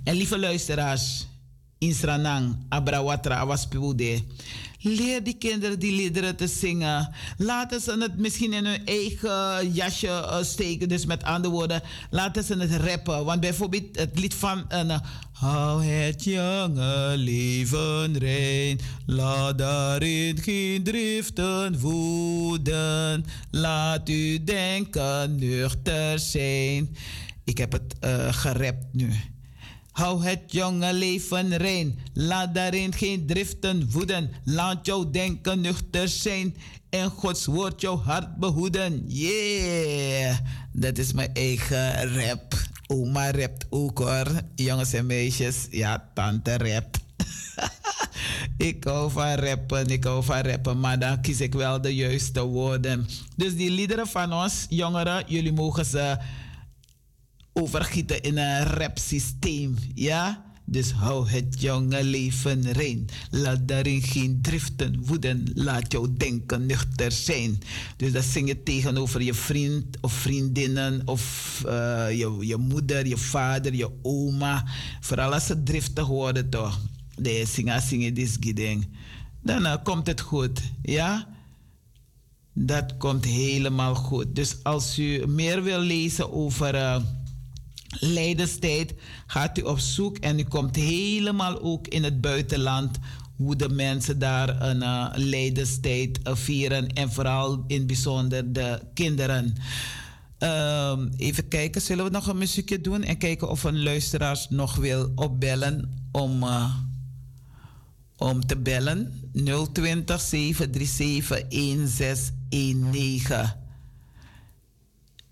[0.04, 1.28] En lieve luisteraars,
[1.78, 4.24] Insranang, Abrawatra, Awaspiwude.
[4.82, 7.14] Leer die kinderen die liederen te zingen.
[7.38, 10.90] Laten ze het misschien in hun eigen jasje eh, steken.
[10.90, 13.26] Dus met andere woorden, laten ze het rappen.
[13.26, 15.02] Want bijvoorbeeld het lied van een.
[15.32, 18.80] Hou het jonge leven rein.
[19.06, 23.26] Laat daarin geen driften woeden.
[23.52, 26.96] Laat u denken nuchter zijn.
[27.44, 29.12] Ik heb het eh gerapt nu.
[30.00, 32.00] Hou het jonge leven rein.
[32.14, 34.32] Laat daarin geen driften woeden.
[34.44, 36.56] Laat jouw denken nuchter zijn.
[36.90, 39.04] En Gods woord jouw hart behoeden.
[39.08, 40.38] Yeah!
[40.72, 42.54] Dat is mijn eigen rap.
[42.88, 44.28] Oma rapt ook hoor.
[44.56, 45.68] Jongens en meisjes.
[45.72, 46.98] Ja, tante rap.
[48.72, 52.42] ik hou van rappen, ik hou van rappen, maar dan kies ik wel de juiste
[52.42, 53.08] woorden.
[53.36, 56.18] Dus die liederen van ons, jongeren, jullie mogen ze
[57.62, 59.76] overgieten in een rapsysteem.
[59.94, 60.48] Ja?
[60.72, 63.06] Dus hou het jonge leven rein.
[63.30, 65.52] Laat daarin geen driften woeden.
[65.54, 67.60] Laat jouw denken nuchter zijn.
[67.98, 73.18] Dus dat zing je tegenover je vriend of vriendinnen of eh, je, je moeder, je
[73.18, 74.66] vader, je oma.
[75.00, 76.80] Vooral als ze driftig worden toch.
[77.16, 78.88] De zingen, zingen, dit giding.
[79.42, 80.62] Dan eh, komt het goed.
[80.82, 81.28] Ja?
[82.54, 84.36] Dat komt helemaal goed.
[84.36, 86.76] Dus als u meer wil lezen over...
[86.76, 87.02] eh,
[87.90, 88.94] Leidenstijd
[89.28, 92.98] gaat u op zoek en u komt helemaal ook in het buitenland
[93.36, 99.56] hoe de mensen daar een uh, Leidenstijd uh, vieren en vooral in bijzonder de kinderen.
[100.38, 104.76] Ehm, even kijken, zullen we nog een muziekje doen en kijken of een luisteraar nog
[104.76, 106.76] wil opbellen om, uh,
[108.18, 109.30] om te bellen.
[109.74, 113.68] 020 737 1619.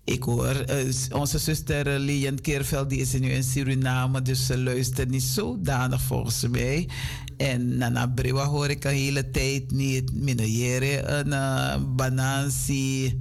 [0.08, 4.58] Ik hoor, uh, onze zuster uh, Lien Keerveld, die is nu in Suriname, dus ze
[4.58, 6.88] luistert niet zodanig volgens mij.
[7.36, 10.12] En Nana Brewa hoor ik een hele tijd niet.
[10.12, 13.18] Minojere, een uh, Banansi.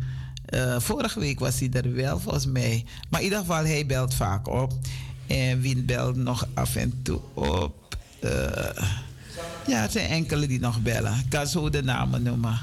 [0.49, 2.85] Uh, vorige week was hij er wel, volgens mij.
[3.09, 4.73] Maar in ieder geval, hij belt vaak op.
[5.27, 7.97] En Wien belt nog af en toe op.
[8.23, 8.31] Uh,
[9.67, 11.13] ja, het zijn enkele die nog bellen.
[11.13, 12.59] Ik kan zo de namen noemen.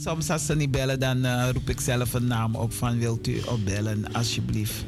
[0.00, 3.26] Soms als ze niet bellen, dan uh, roep ik zelf een naam op van wilt
[3.26, 4.84] u opbellen, alsjeblieft.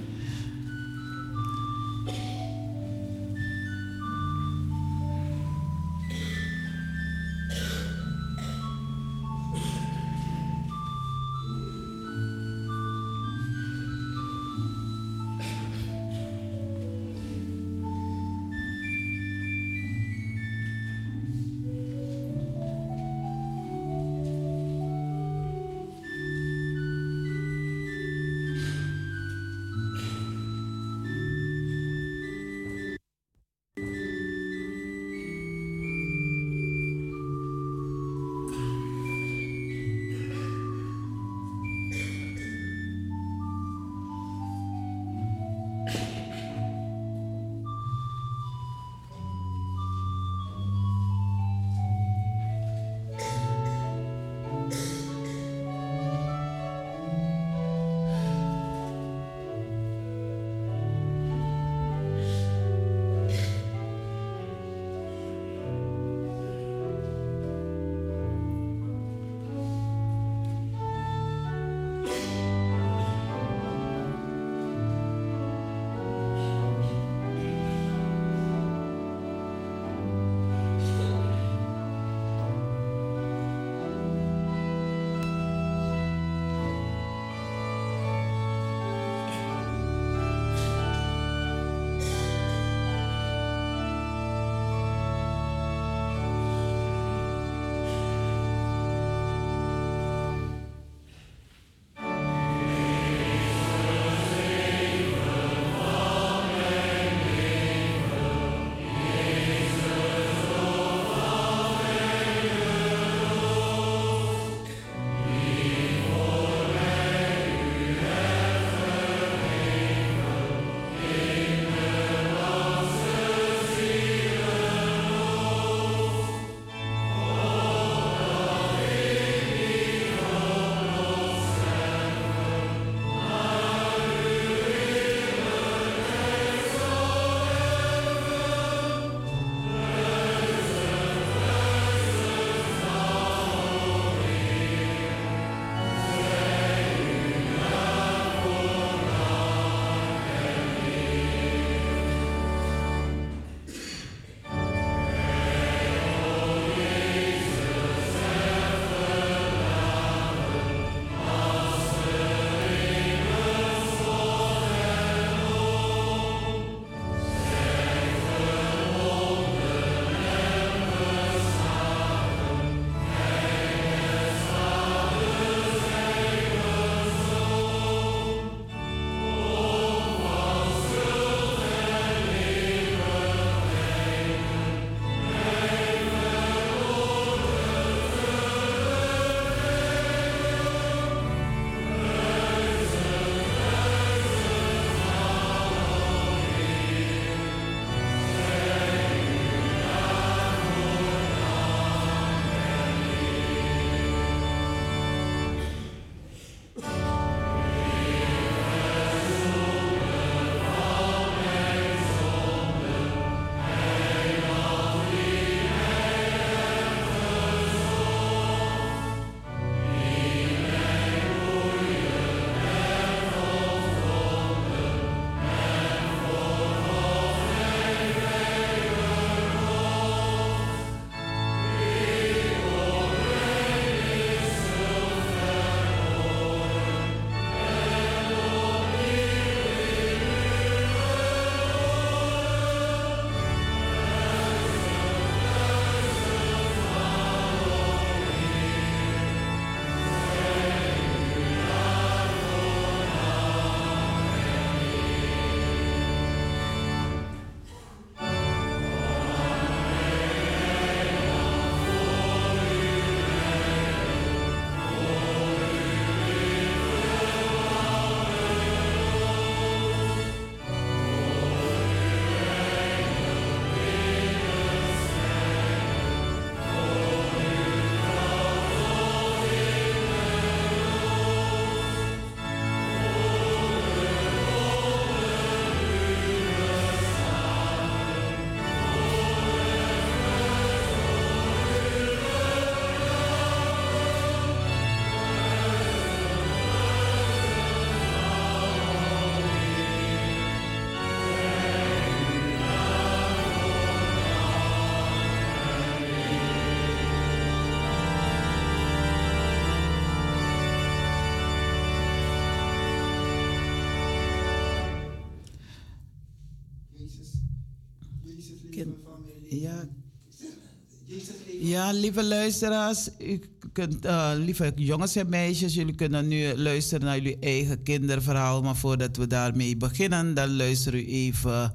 [321.70, 323.40] Ja, lieve luisteraars, u
[323.72, 328.62] kunt, eh, lieve jongens en meisjes, jullie kunnen nu luisteren naar jullie eigen kinderverhaal.
[328.62, 331.74] Maar voordat we daarmee beginnen, dan luister u even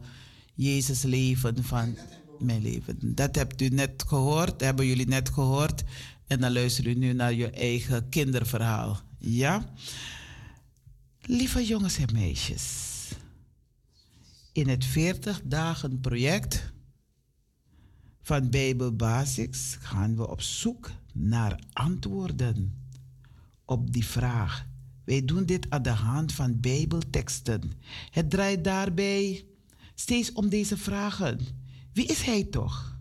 [0.55, 1.97] Jezus leven van
[2.39, 2.97] mijn leven.
[2.99, 5.83] Dat hebt u net gehoord, hebben jullie net gehoord.
[6.27, 9.01] En dan luister u nu naar je eigen kinderverhaal.
[9.19, 9.73] Ja?
[11.21, 12.63] Lieve jongens en meisjes,
[14.51, 16.73] in het 40 dagen project
[18.25, 22.73] van Bijbel Basics gaan we op zoek naar antwoorden
[23.65, 24.67] op die vraag.
[25.03, 27.71] Wij doen dit aan de hand van Bijbelteksten.
[28.09, 29.45] Het draait daarbij
[29.95, 31.39] steeds om deze vragen.
[31.93, 32.99] Wie is hij toch?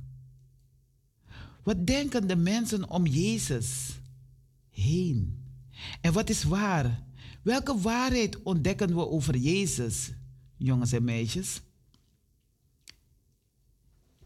[1.62, 3.98] Wat denken de mensen om Jezus
[4.70, 5.44] heen?
[6.00, 7.02] En wat is waar?
[7.42, 10.12] Welke waarheid ontdekken we over Jezus,
[10.56, 11.62] jongens en meisjes?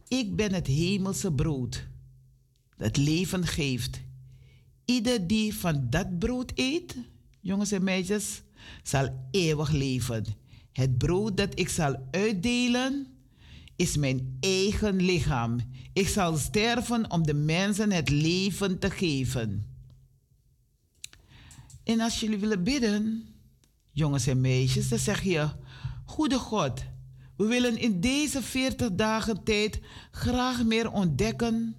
[0.09, 1.87] Ik ben het hemelse brood
[2.77, 4.01] dat leven geeft.
[4.85, 6.97] Ieder die van dat brood eet,
[7.41, 8.43] jongens en meisjes,
[8.83, 10.25] zal eeuwig leven.
[10.73, 13.07] Het brood dat ik zal uitdelen
[13.77, 15.61] is mijn eigen lichaam.
[15.93, 19.67] Ik zal sterven om de mensen het leven te geven.
[21.85, 23.25] En als jullie willen bidden,
[23.91, 25.49] jongens en meisjes, dan zeg je:
[26.05, 26.85] Goede God,
[27.39, 31.77] we willen in deze 40 dagen tijd graag meer ontdekken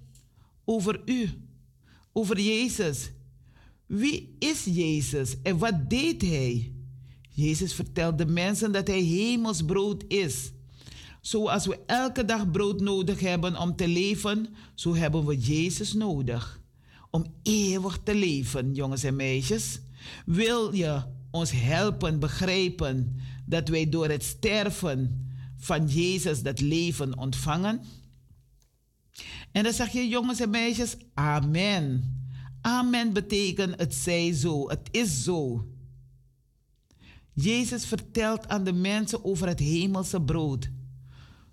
[0.64, 1.30] over U,
[2.12, 3.10] over Jezus.
[3.86, 6.72] Wie is Jezus en wat deed Hij?
[7.28, 10.52] Jezus vertelde mensen dat Hij hemelsbrood is.
[11.20, 16.60] Zoals we elke dag brood nodig hebben om te leven, zo hebben we Jezus nodig.
[17.10, 19.80] Om eeuwig te leven, jongens en meisjes.
[20.26, 23.16] Wil je ons helpen begrijpen
[23.46, 25.28] dat wij door het sterven
[25.60, 27.80] van Jezus dat leven ontvangen?
[29.52, 32.14] En dan zeg je, jongens en meisjes, amen.
[32.60, 35.66] Amen betekent het zij zo, het is zo.
[37.32, 40.70] Jezus vertelt aan de mensen over het hemelse brood.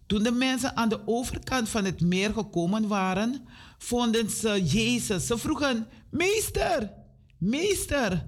[0.06, 3.48] Toen de mensen aan de overkant van het meer gekomen waren,
[3.78, 5.28] vonden ze Jezus.
[5.28, 6.94] Ze vroegen: Meester,
[7.38, 8.26] meester,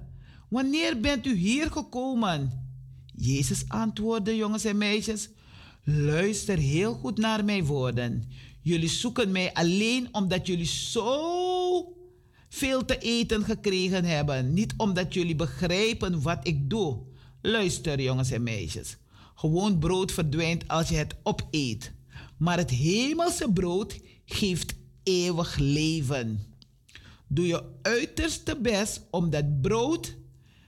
[0.48, 2.68] wanneer bent u hier gekomen?
[3.14, 5.28] Jezus antwoordde, jongens en meisjes:
[5.84, 8.28] Luister heel goed naar mijn woorden.
[8.60, 11.96] Jullie zoeken mij alleen omdat jullie zo
[12.48, 14.52] veel te eten gekregen hebben.
[14.52, 16.98] Niet omdat jullie begrijpen wat ik doe.
[17.42, 18.96] Luister, jongens en meisjes.
[19.34, 21.92] Gewoon brood verdwijnt als je het opeet.
[22.36, 26.46] Maar het hemelse brood geeft eeuwig leven.
[27.26, 30.16] Doe je uiterste best om dat brood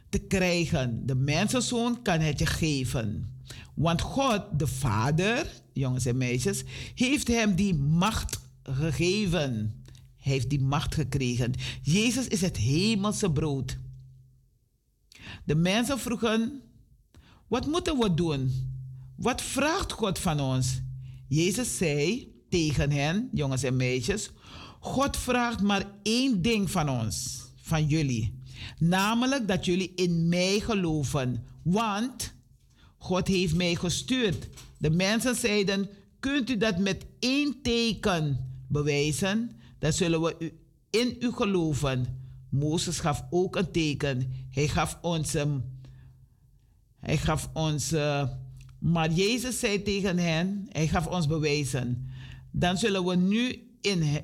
[0.09, 1.07] te krijgen.
[1.07, 3.32] De mensenzoon kan het je geven.
[3.75, 6.65] Want God, de Vader, jongens en meisjes,
[6.95, 9.83] heeft hem die macht gegeven.
[10.17, 11.53] Hij heeft die macht gekregen.
[11.83, 13.79] Jezus is het hemelse brood.
[15.45, 16.63] De mensen vroegen,
[17.49, 18.53] wat moeten we doen?
[19.17, 20.81] Wat vraagt God van ons?
[21.29, 24.31] Jezus zei tegen hen, jongens en meisjes,
[24.81, 28.41] God vraagt maar één ding van ons, van jullie.
[28.79, 31.45] Namelijk dat jullie in mij geloven.
[31.63, 32.35] Want
[33.03, 34.49] God heeft mij gestuurd.
[34.79, 35.89] De mensen zeiden,
[36.21, 39.51] kunt u dat met één teken bewijzen?
[39.79, 40.53] Dan zullen we
[40.91, 42.07] in u geloven.
[42.49, 44.33] Mozes gaf ook een teken.
[44.51, 45.65] Hij gaf ons, um,
[47.01, 48.29] hij gaf ons, uh,
[48.79, 52.09] maar Jezus zei tegen hen, hij gaf ons bewijzen.
[52.51, 54.21] Dan zullen we nu in,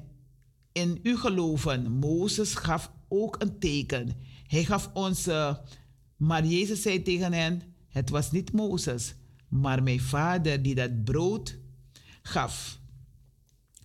[0.73, 1.93] in u geloven.
[1.93, 4.17] Mozes gaf ook een teken.
[4.47, 5.55] Hij gaf ons, uh,
[6.17, 7.63] maar Jezus zei tegen hen,
[7.99, 9.15] het was niet Mozes,
[9.49, 11.59] maar mijn vader die dat brood
[12.23, 12.79] gaf.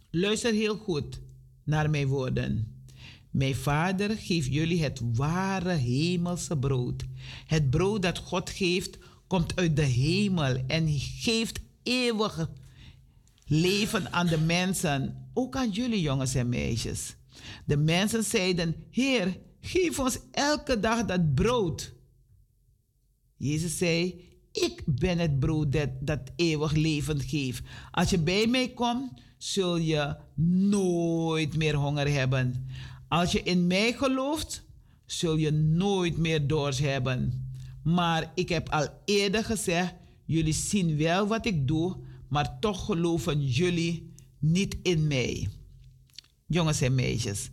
[0.09, 1.19] Luister heel goed
[1.63, 2.67] naar mijn woorden.
[3.31, 7.03] Mijn vader geeft jullie het ware hemelse brood.
[7.45, 12.49] Het brood dat God geeft komt uit de hemel en geeft eeuwig
[13.45, 17.15] leven aan de mensen, ook aan jullie jongens en meisjes.
[17.65, 21.93] De mensen zeiden: Heer, geef ons elke dag dat brood.
[23.43, 24.21] Jezus zei:
[24.51, 27.63] Ik ben het brood dat, dat eeuwig leven geeft.
[27.91, 30.15] Als je bij mij komt, zul je
[30.69, 32.67] nooit meer honger hebben.
[33.07, 34.63] Als je in mij gelooft,
[35.05, 37.51] zul je nooit meer dorst hebben.
[37.83, 39.93] Maar ik heb al eerder gezegd:
[40.25, 41.97] jullie zien wel wat ik doe,
[42.27, 45.49] maar toch geloven jullie niet in mij.
[46.47, 47.49] Jongens en meisjes,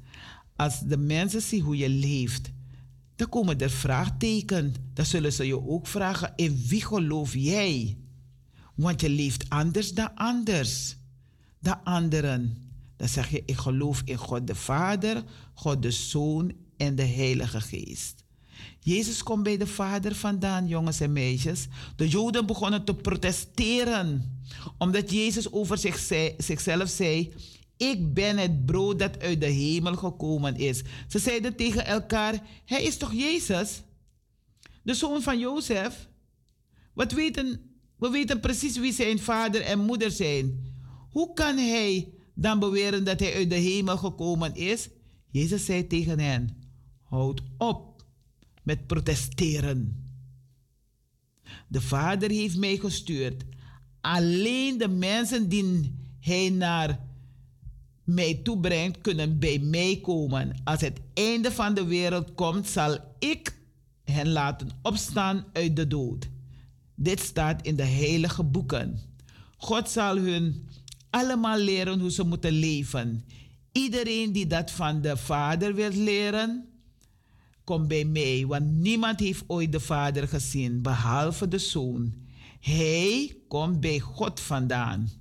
[0.57, 2.51] als de mensen zien hoe je leeft,
[3.21, 4.77] dan komen er vraagtekens.
[4.95, 7.97] Dan zullen ze je ook vragen: in wie geloof jij?
[8.75, 10.97] Want je leeft anders dan anders.
[11.59, 12.71] de anderen.
[12.97, 15.25] Dan zeg je, ik geloof in God de Vader,
[15.55, 18.25] God de Zoon en de Heilige Geest.
[18.81, 21.67] Jezus komt bij de Vader vandaan, jongens en meisjes.
[21.97, 24.41] De Joden begonnen te protesteren,
[24.79, 27.33] omdat Jezus over zich zei- zichzelf zei:
[27.81, 30.82] Ik ben het brood dat uit de hemel gekomen is.
[31.09, 33.82] Ze zeiden tegen elkaar: Hij is toch Jezus,
[34.82, 36.09] de zoon van Jozef?
[36.93, 37.61] Wat weten,
[37.97, 40.74] we weten precies wie zijn vader en moeder zijn.
[41.11, 44.89] Hoe kan hij dan beweren dat hij uit de hemel gekomen is?
[45.31, 46.70] Jezus zei tegen hen:
[47.02, 48.05] Houd op
[48.62, 50.11] met protesteren.
[51.69, 53.44] De Vader heeft mij gestuurd.
[54.01, 57.09] Alleen de mensen die hij naar
[58.11, 60.61] mij toebrengt, kunnen bij mij komen.
[60.65, 63.59] Als het einde van de wereld komt, zal ik
[64.05, 66.28] hen laten opstaan uit de dood.
[66.95, 68.99] Dit staat in de heilige boeken.
[69.57, 70.69] God zal hun
[71.11, 73.24] allemaal leren hoe ze moeten leven.
[73.73, 76.65] Iedereen die dat van de Vader wil leren,
[77.65, 82.15] kom bij mij, want niemand heeft ooit de Vader gezien, behalve de Zoon.
[82.61, 85.20] Hij komt bij God vandaan.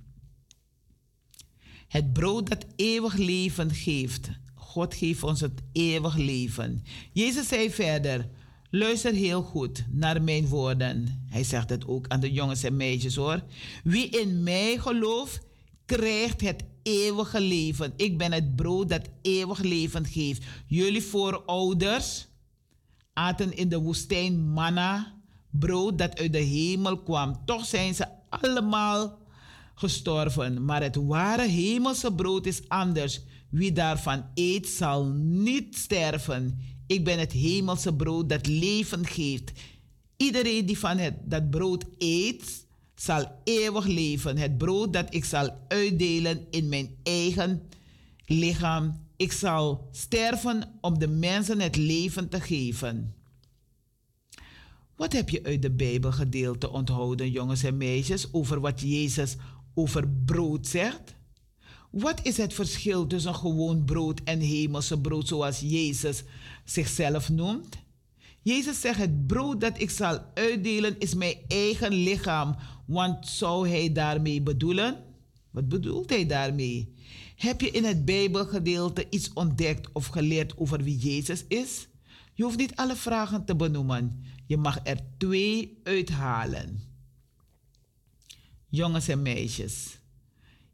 [1.90, 4.30] Het brood dat eeuwig leven geeft.
[4.54, 6.84] God geeft ons het eeuwig leven.
[7.12, 8.28] Jezus zei verder:
[8.70, 11.24] Luister heel goed naar mijn woorden.
[11.26, 13.42] Hij zegt het ook aan de jongens en meisjes hoor.
[13.84, 15.40] Wie in mij gelooft,
[15.86, 17.92] krijgt het eeuwige leven.
[17.96, 20.44] Ik ben het brood dat eeuwig leven geeft.
[20.66, 22.28] Jullie voorouders
[23.12, 25.14] aten in de woestijn manna,
[25.50, 27.44] brood dat uit de hemel kwam.
[27.44, 29.19] Toch zijn ze allemaal
[29.80, 30.64] gestorven.
[30.64, 33.20] Maar het ware hemelse brood is anders.
[33.50, 36.58] Wie daarvan eet, zal niet sterven.
[36.86, 39.52] Ik ben het hemelse brood dat leven geeft.
[40.16, 44.36] Iedereen die van het, dat brood eet, zal eeuwig leven.
[44.36, 47.62] Het brood dat ik zal uitdelen in mijn eigen
[48.26, 49.08] lichaam.
[49.16, 53.14] Ik zal sterven om de mensen het leven te geven.
[54.96, 59.36] Wat heb je uit de Bijbelgedeelte onthouden, jongens en meisjes, over wat Jezus
[59.80, 61.14] over brood zegt?
[61.90, 66.22] Wat is het verschil tussen gewoon brood en hemelse brood, zoals Jezus
[66.64, 67.76] zichzelf noemt?
[68.42, 72.56] Jezus zegt: Het brood dat ik zal uitdelen is mijn eigen lichaam.
[72.86, 75.04] Want zou hij daarmee bedoelen?
[75.50, 76.94] Wat bedoelt hij daarmee?
[77.36, 81.88] Heb je in het Bijbelgedeelte iets ontdekt of geleerd over wie Jezus is?
[82.34, 84.24] Je hoeft niet alle vragen te benoemen.
[84.46, 86.89] Je mag er twee uithalen.
[88.72, 89.98] Jongens en meisjes.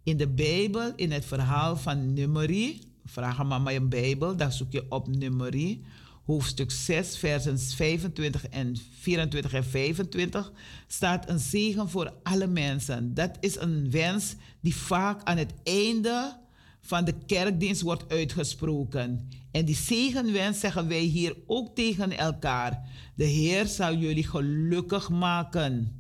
[0.03, 4.73] In de Bijbel, in het verhaal van Numeri, vraag aan mama een Bijbel, dan zoek
[4.73, 5.85] je op Numeri,
[6.25, 10.53] hoofdstuk 6, versen 25 en 24 en 25,
[10.87, 13.15] staat een zegen voor alle mensen.
[13.15, 16.39] Dat is een wens die vaak aan het einde
[16.81, 19.29] van de kerkdienst wordt uitgesproken.
[19.51, 22.89] En die zegenwens zeggen wij hier ook tegen elkaar.
[23.15, 25.97] De Heer zal jullie gelukkig maken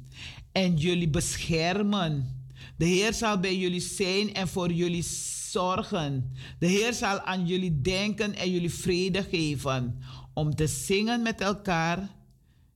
[0.56, 2.44] en jullie beschermen.
[2.76, 5.04] De Heer zal bij jullie zijn en voor jullie
[5.50, 6.32] zorgen.
[6.58, 9.98] De Heer zal aan jullie denken en jullie vrede geven.
[10.34, 12.08] Om te zingen met elkaar.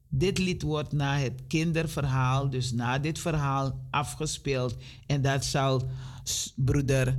[0.09, 4.77] Dit lied wordt na het kinderverhaal, dus na dit verhaal, afgespeeld.
[5.07, 5.91] En dat zal
[6.57, 7.19] broeder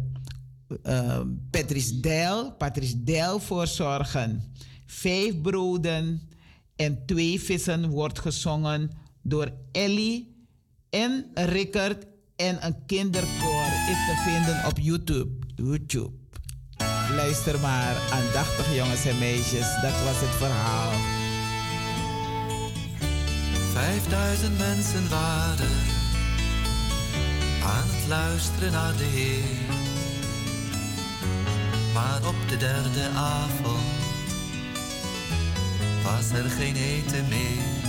[0.83, 4.53] uh, Patrice Dijl, Patrice voor zorgen.
[4.85, 6.29] Vijf broden
[6.75, 10.30] en twee vissen wordt gezongen door Ellie
[10.91, 12.05] en Rickert
[12.35, 15.31] en een kinderkoor is te vinden op YouTube.
[15.55, 16.11] YouTube.
[17.15, 20.91] Luister maar aandachtig jongens en meisjes, dat was het verhaal.
[23.71, 25.77] Vijfduizend mensen waren
[27.63, 29.79] aan het luisteren naar de Heer.
[31.93, 33.89] Maar op de derde avond
[36.03, 37.80] was er geen eten meer.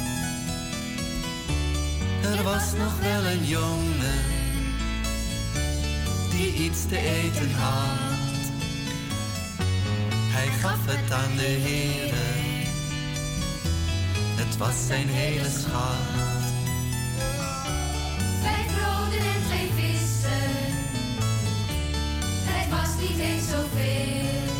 [2.22, 4.20] Er was nog wel een jongen
[6.30, 8.10] die iets te eten had.
[10.34, 12.14] Hij gaf het aan de Heer.
[14.34, 16.42] Het was zijn hele schat.
[18.42, 20.50] Vijf broden en twee vissen.
[22.52, 24.50] Het was niet eens zoveel.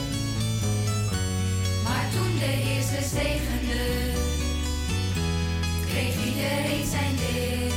[1.84, 3.51] Maar toen de ze zegende,
[6.02, 7.70] wie iedereen zijn deel.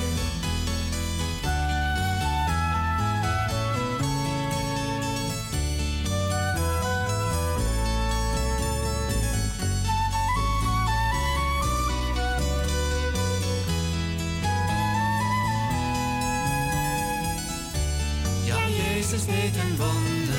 [18.45, 20.33] Ja, Jezus deed een wonder,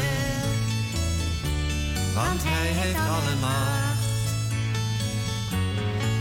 [2.15, 3.86] want Hij heeft allemaal.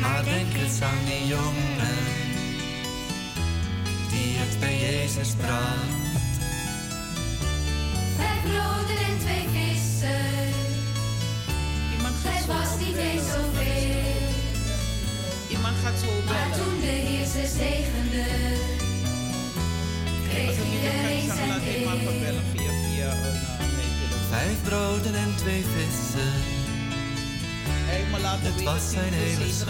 [0.06, 1.98] Maar denk eens aan die jongen,
[4.12, 6.04] die het bij Jezus bracht.
[8.18, 10.24] Vijf broden en twee vissen.
[12.24, 14.14] Het was niet eens zoveel.
[15.50, 16.66] Iemand gaat zo Maar bellen.
[16.66, 18.26] toen de Heer ze zegende,
[20.30, 22.00] kreeg iedereen zijn deel.
[22.26, 22.64] telefoon.
[24.30, 26.34] Vijf broden en twee vissen,
[27.96, 29.66] Het was zijn 10 voor hele 27.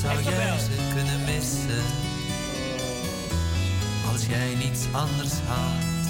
[0.00, 1.84] zou jij ze kunnen missen?
[4.12, 6.01] Als jij niets anders had.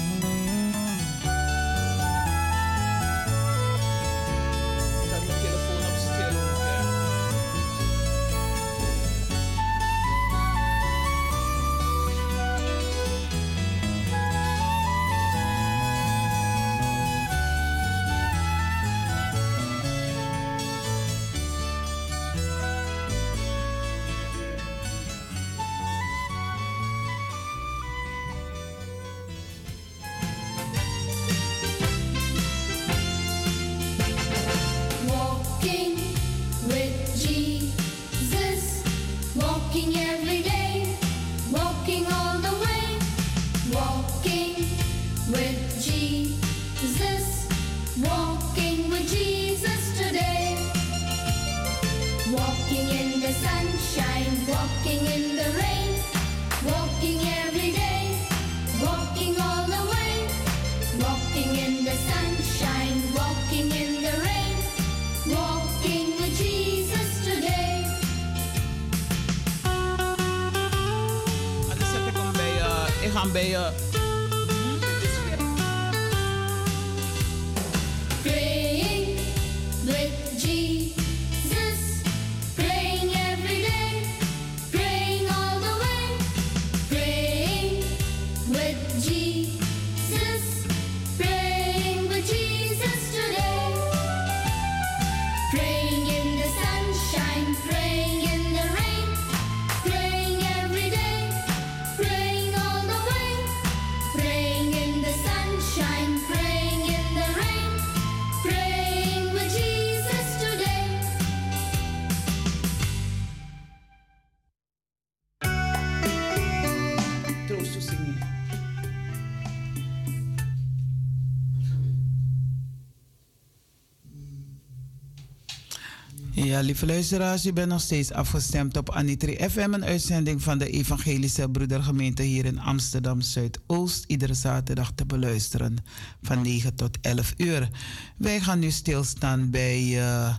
[126.63, 131.49] Lieve luisteraars, u bent nog steeds afgestemd op Anitri FM, een uitzending van de Evangelische
[131.49, 134.03] Broedergemeente hier in Amsterdam Zuidoost.
[134.07, 135.75] Iedere zaterdag te beluisteren
[136.21, 137.69] van 9 tot 11 uur.
[138.17, 140.35] Wij gaan nu stilstaan bij eh,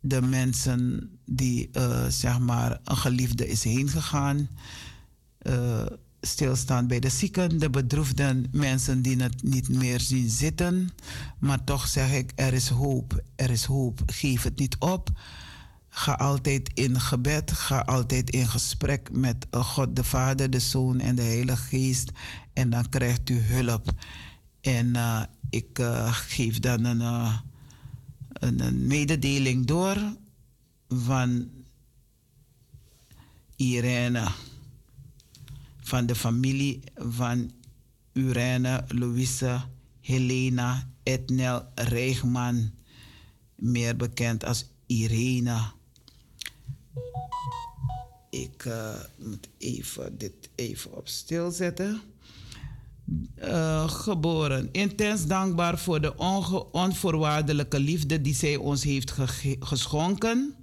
[0.00, 4.48] de mensen die, eh, zeg maar, een geliefde is heen gegaan.
[5.38, 5.86] Eh,
[6.26, 10.90] stilstaan bij de zieken, de bedroefden, mensen die het niet meer zien zitten.
[11.38, 14.02] Maar toch zeg ik, er is hoop, er is hoop.
[14.06, 15.10] Geef het niet op.
[15.88, 21.14] Ga altijd in gebed, ga altijd in gesprek met God de Vader, de Zoon en
[21.14, 22.10] de Heilige Geest.
[22.52, 23.92] En dan krijgt u hulp.
[24.60, 27.38] En eh, ik eh, geef dan een, eh,
[28.32, 29.96] een, een mededeling door
[30.88, 31.48] van
[33.56, 34.28] Irene
[35.86, 37.50] van de familie van
[38.12, 39.60] Urene, Louise,
[40.00, 42.70] Helena, Etnel Reegman,
[43.54, 45.58] meer bekend als Irene.
[48.30, 52.00] Ik eh, moet even dit even op stil zetten.
[53.34, 54.68] Eh, geboren.
[54.72, 56.16] Intens dankbaar voor de
[56.72, 59.14] onvoorwaardelijke liefde die zij ons heeft
[59.60, 60.54] geschonken.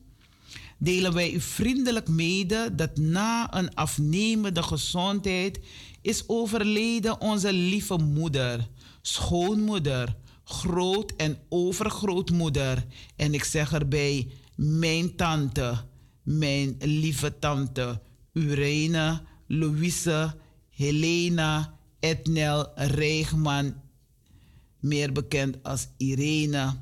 [0.83, 5.59] Delen wij u vriendelijk mede dat na een afnemende gezondheid
[6.01, 8.69] is overleden onze lieve moeder,
[9.01, 12.85] schoonmoeder, groot- en overgrootmoeder.
[13.15, 15.85] En ik zeg erbij, mijn tante,
[16.23, 18.01] mijn lieve tante,
[18.33, 20.35] Urene, Louise,
[20.69, 23.73] Helena, Etnel Reegman,
[24.79, 26.73] meer bekend als Irene.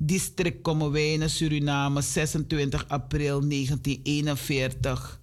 [0.00, 5.20] District Kommerwijnen, Suriname, 26 april 1941.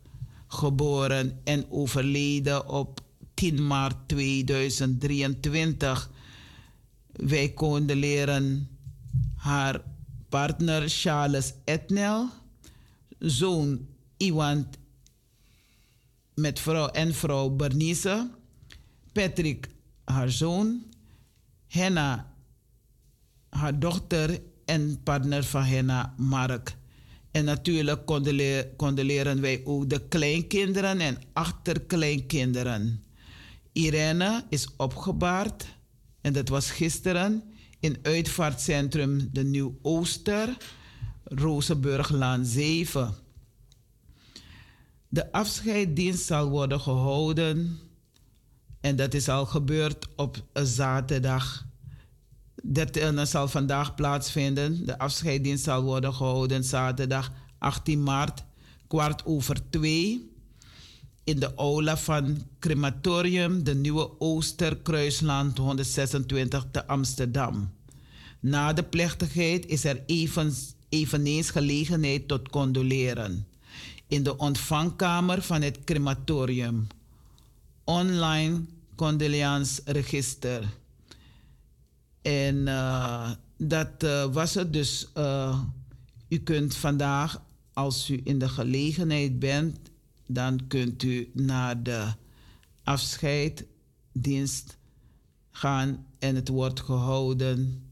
[0.48, 3.02] Geboren en overleden op
[3.34, 6.10] 10 maart 2023.
[7.12, 8.70] Wij condoleren
[9.36, 9.82] haar
[10.30, 12.30] partner Charles Etnel,
[13.20, 13.88] zoon
[14.18, 14.68] Iwan
[16.34, 18.30] met vrouw en vrouw Bernice,
[19.12, 19.70] Patrick,
[20.04, 20.84] haar zoon,
[21.68, 22.34] Henna,
[23.50, 26.76] haar dochter en partner van Henna, Mark.
[27.32, 33.04] En natuurlijk condole- condoleren wij ook de kleinkinderen en achterkleinkinderen.
[33.72, 35.66] Irene is opgebaard
[36.22, 37.44] en dat was gisteren
[37.80, 40.58] in uitvaartcentrum De Nieuw Ooster,
[41.24, 43.14] Rozenburglaan 7.
[45.08, 47.80] De afscheidsdienst zal worden gehouden
[48.82, 51.66] en dat is al gebeurd op zaterdag.
[52.68, 54.86] Dat eh, zal vandaag plaatsvinden.
[54.86, 58.44] De afscheidsdienst zal worden gehouden zaterdag 18 maart,
[58.88, 60.30] kwart over twee.
[61.24, 67.72] In de aula van crematorium De Nieuwe Ooster, Kruisland 126 te Amsterdam.
[68.40, 70.04] Na de plechtigheid is er
[70.90, 73.48] eveneens gelegenheid tot condoleren.
[74.08, 76.88] In de ontvangkamer van het crematorium.
[77.84, 78.62] Online
[78.96, 80.64] condoleansregister.
[82.26, 85.12] En eh, dat eh, was het dus.
[85.14, 85.60] eh,
[86.30, 87.42] u kunt vandaag,
[87.74, 89.78] als u in de gelegenheid bent,
[90.26, 92.14] dan kunt u naar de
[92.84, 94.78] afscheiddienst
[95.52, 97.84] gaan en het wordt gehouden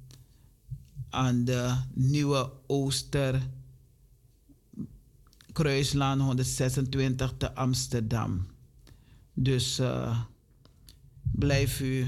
[1.10, 3.48] aan de Nieuwe Ooster
[5.52, 8.48] Kruislaan 126 te Amsterdam.
[9.34, 9.82] Dus
[11.22, 12.08] blijf u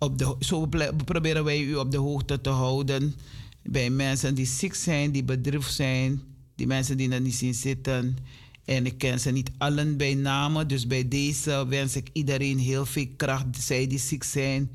[0.00, 0.66] op de, zo
[1.04, 3.14] proberen wij u op de hoogte te houden
[3.62, 6.22] bij mensen die ziek zijn, die bedroefd zijn,
[6.54, 8.16] die mensen die er niet zien zitten.
[8.64, 12.86] En ik ken ze niet allen bij namen, dus bij deze wens ik iedereen heel
[12.86, 14.70] veel kracht, zij die ziek zijn.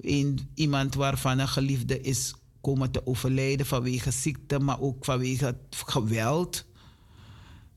[0.00, 6.64] Een, iemand waarvan een geliefde is komen te overlijden vanwege ziekte, maar ook vanwege geweld.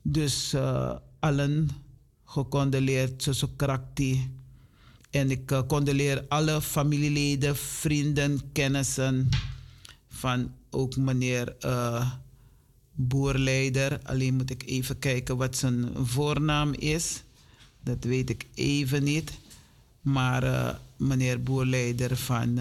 [0.02, 1.68] Dus eh, allen
[2.24, 4.30] gecondoleerd, zo krakti.
[5.12, 9.28] En ik eh, condoleer alle familieleden, vrienden, kennissen
[10.08, 12.10] van ook meneer eh,
[12.92, 14.00] Boerleider.
[14.02, 17.22] Alleen moet ik even kijken wat zijn voornaam is.
[17.80, 19.32] Dat weet ik even niet.
[20.00, 22.54] Maar eh, meneer Boerleider van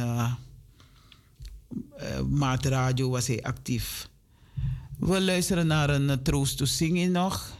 [2.30, 4.10] Maat Radio was hij actief.
[4.98, 7.60] We luisteren naar een troost to zingen nog.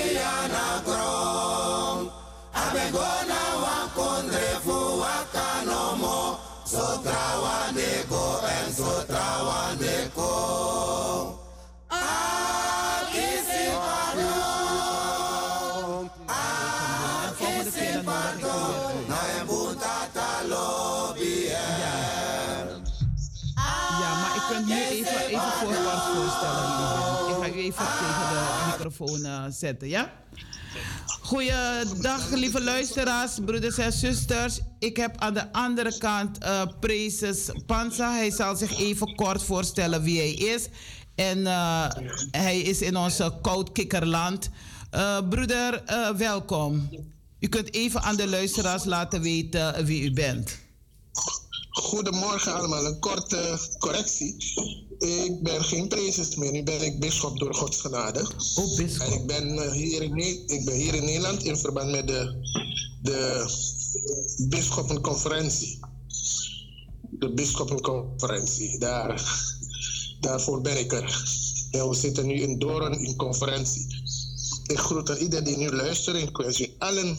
[20.47, 21.47] lobby
[23.99, 27.47] Ja, maar ik kan nu even, even voorwaarts voorstellen wie u bent.
[27.47, 30.11] Ik ga u even tegen de microfoon eh, zetten, ja?
[31.21, 34.59] Goeiedag, lieve luisteraars, broeders en zusters.
[34.79, 38.11] Ik heb aan de andere kant eh Prezes Panza.
[38.11, 40.67] Hij zal zich even kort voorstellen wie hij is.
[41.15, 41.89] En eh,
[42.31, 44.49] hij is in ons koudkikkerland.
[44.89, 45.83] Eh broeder,
[46.17, 46.89] welkom.
[47.41, 50.57] U kunt even aan de luisteraars laten weten wie u bent.
[51.69, 54.35] Goedemorgen allemaal, een korte correctie.
[54.97, 58.29] Ik ben geen prezes meer, nu ben ik bisschop door Gods genade.
[58.55, 59.07] Oh, bisschop.
[59.07, 62.35] En ik ben, eh, hier in, ik ben hier in Nederland in verband met de,
[63.01, 63.45] de
[64.49, 65.79] bisschoppenconferentie.
[67.01, 69.43] De bisschoppenconferentie, daar,
[70.19, 71.23] daarvoor ben ik er.
[71.71, 74.00] En we zitten nu in Doorn in conferentie.
[74.71, 77.17] Ik groet aan iedereen die nu luistert en ik wens u allen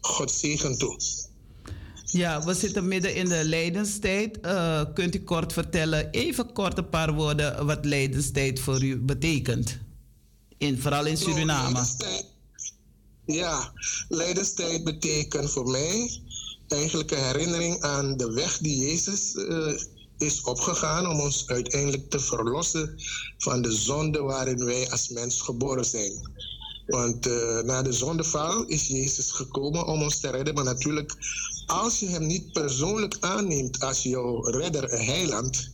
[0.00, 1.00] God zegen toe.
[2.04, 4.40] Ja, we zitten midden in de lijdenstijd.
[4.40, 9.78] Eh, kunt u kort vertellen, even kort een paar woorden, wat lijdenstijd voor u betekent?
[10.58, 11.86] In, vooral in Suriname.
[13.26, 13.72] Ja,
[14.08, 16.20] lijdenstijd betekent voor mij
[16.68, 19.72] eigenlijk een herinnering aan de weg die Jezus eh,
[20.18, 22.94] is opgegaan om ons uiteindelijk te verlossen
[23.38, 26.12] van de zonde waarin wij als mens geboren zijn.
[26.88, 30.54] Want eh, na de zondeval is Jezus gekomen om ons te redden.
[30.54, 31.14] Maar natuurlijk,
[31.66, 35.70] als je hem niet persoonlijk aanneemt als jouw redder en heiland,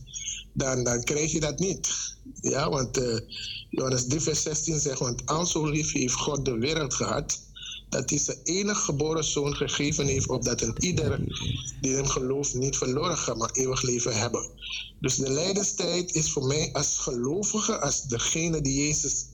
[0.53, 2.15] dan, dan krijg je dat niet.
[2.41, 3.19] Ja, want eh,
[3.69, 7.39] Johannes 3, vers 16 zegt, want al zo lief heeft God de wereld gehad,
[7.89, 11.19] dat hij zijn enige geboren zoon gegeven heeft, opdat een ieder
[11.81, 14.49] die hem gelooft niet verloren gaat, maar eeuwig leven hebben.
[14.99, 19.25] Dus de lijdenstijd is voor mij als gelovige, als degene die Jezus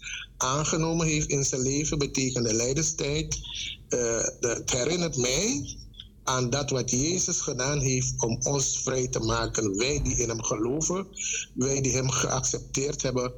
[0.42, 3.40] aangenomen heeft in zijn leven, betekent de lijdenstijd.
[3.90, 4.00] eh,
[4.40, 5.76] de- het herinnert mij
[6.24, 9.78] aan dat wat Jezus gedaan heeft om ons vrij te maken.
[9.78, 11.08] Wij die in hem geloven,
[11.54, 13.34] wij die hem geaccepteerd hebben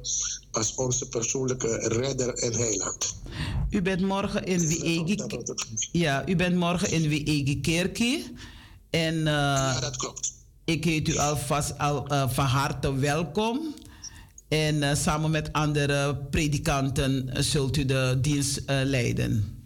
[0.50, 3.14] als onze persoonlijke redder en heiland.
[3.70, 5.16] U bent morgen in Wiegi.
[5.92, 8.32] Ja, u bent morgen in Wiegi Kerkie.
[8.90, 10.32] En uh, ja, dat klopt.
[10.64, 13.74] Ik heet u alvast al, uh, van harte welkom.
[14.48, 19.62] En uh, samen met andere predikanten uh, zult u de dienst leiden.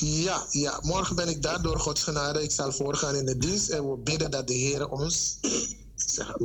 [0.00, 2.42] Ja, ja, morgen ben ik daar door Gods genade.
[2.42, 5.38] Ik zal voorgaan in de dienst en we bidden dat de Heer ons,
[5.94, 6.36] zeg,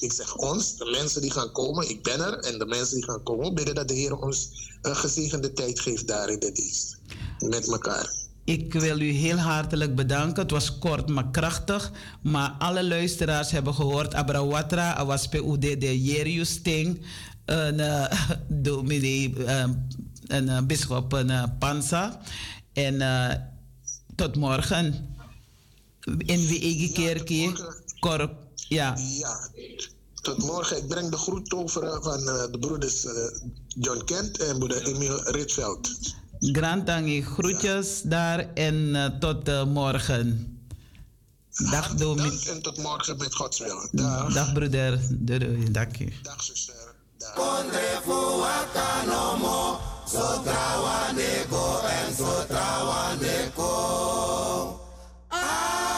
[0.00, 3.04] ik zeg ons, de mensen die gaan komen, ik ben er en de mensen die
[3.04, 4.48] gaan komen, bidden dat de Heer ons
[4.82, 6.98] een gezegende tijd geeft daar in de dienst.
[7.38, 8.19] Met elkaar.
[8.44, 10.42] Ik wil u heel hartelijk bedanken.
[10.42, 11.92] Het was kort maar krachtig.
[12.22, 14.14] Maar alle luisteraars hebben gehoord.
[14.14, 17.04] Abrawatra, was PUD de Jerius Ting.
[17.44, 18.04] Een uh,
[18.48, 19.64] dominee, uh,
[20.26, 22.20] een uh, bischop een, Pansa.
[22.72, 23.32] En uh,
[24.14, 25.16] tot morgen.
[26.18, 27.52] In wie kerkie.
[27.98, 28.32] Korp.
[28.54, 28.96] Ja.
[29.18, 29.50] ja.
[30.14, 30.76] Tot morgen.
[30.76, 33.06] Ik breng de groet over van de broeders
[33.66, 35.90] John Kent en broeder Emil Ritveld.
[36.40, 40.58] Grantangi, groetjes daar en uh, tot morgen.
[41.70, 42.38] Dag Domi.
[42.48, 43.88] En tot morgen met Gods wil.
[43.92, 45.00] Dag, Dag broeder.
[45.10, 45.70] Doei, doei.
[45.70, 46.08] Dank je.
[46.22, 46.74] Dag zuster.
[47.18, 47.34] Dag.
[47.34, 47.70] En.
[55.28, 55.89] Ah,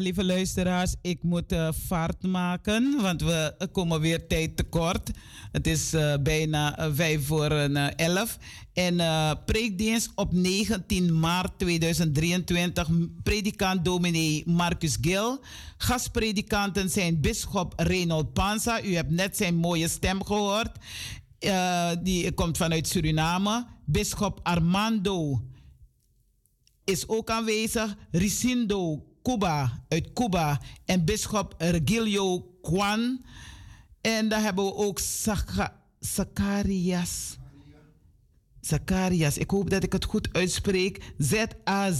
[0.00, 5.10] Lieve luisteraars, ik moet uh, vaart maken, want we komen weer tijd tekort.
[5.52, 7.50] Het is uh, bijna uh, vijf voor
[7.96, 8.38] elf.
[8.72, 8.96] En
[9.44, 12.88] preekdienst op 19 maart 2023,
[13.22, 15.40] predikant dominee Marcus Gil.
[15.76, 18.82] Gastpredikanten zijn bisschop Reynold Panza.
[18.82, 20.78] U hebt net zijn mooie stem gehoord.
[22.02, 23.66] die komt vanuit Suriname.
[23.84, 25.42] Bisschop Armando
[26.86, 27.96] is ook aanwezig.
[28.10, 30.60] Ricindo Cuba, uit Cuba.
[30.84, 33.24] En bischop Regilio Kwan.
[34.00, 35.00] En dan hebben we ook
[36.00, 37.36] Zacharias.
[38.60, 41.14] Zacharias, ik hoop dat ik het goed uitspreek.
[41.18, 41.96] Z-A-Z-A-R-I-A-S.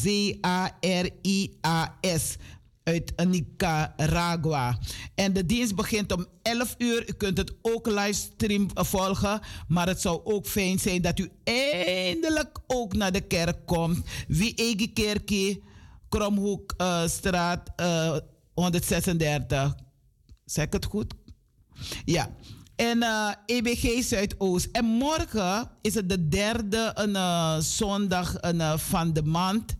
[2.83, 4.79] Uit Nicaragua.
[5.15, 7.09] En de dienst begint om 11 uur.
[7.09, 9.41] U kunt het ook livestream volgen.
[9.69, 14.07] Maar het zou ook fijn zijn dat u eindelijk ook naar de kerk komt.
[14.29, 15.63] Wie eigen kerkie.
[16.17, 18.17] Kromhoekstraat uh, uh,
[18.55, 19.75] 136.
[20.45, 21.15] Zeg ik het goed?
[22.05, 22.31] Ja.
[22.77, 24.69] En uh, EBG Zuidoost.
[24.73, 29.77] En morgen is het de derde een, zondag een, van de maand.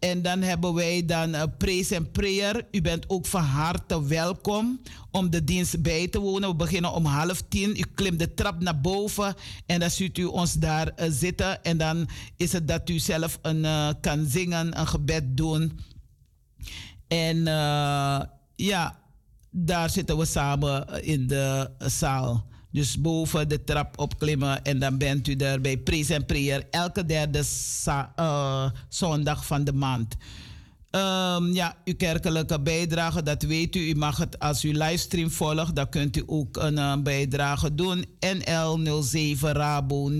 [0.00, 2.66] En dan hebben wij dan uh, praise en prayer.
[2.70, 6.48] U bent ook van harte welkom om de dienst bij te wonen.
[6.48, 7.70] We beginnen om half tien.
[7.70, 9.34] U klimt de trap naar boven
[9.66, 11.64] en dan ziet u ons daar uh, zitten.
[11.64, 15.80] En dan is het dat u zelf een, uh, kan zingen, een gebed doen.
[17.08, 17.44] En
[18.54, 18.98] ja,
[19.50, 22.49] daar zitten we samen in de zaal.
[22.72, 27.06] Dus boven de trap opklimmen en dan bent u er bij Praise en Prayer elke
[27.06, 27.42] derde
[28.18, 30.16] uh, zondag van de maand.
[30.92, 33.88] Um, ja, uw kerkelijke bijdrage, dat weet u.
[33.88, 38.04] U mag het als u livestream volgt, dan kunt u ook een uh, bijdrage doen.
[38.20, 40.16] NL 07 Rabo 0161356907.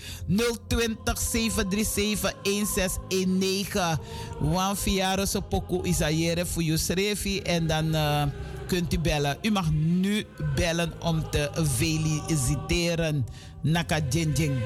[0.66, 3.98] 020 737 1619.
[4.40, 7.94] Wan Fiaro Sopoko Isaiere voor Yusrefi en dan.
[7.94, 8.22] Uh,
[8.68, 9.36] kunt u bellen.
[9.42, 10.24] U mag nu
[10.54, 13.26] bellen om te feliciteren.
[13.62, 14.56] Naka Jinjing.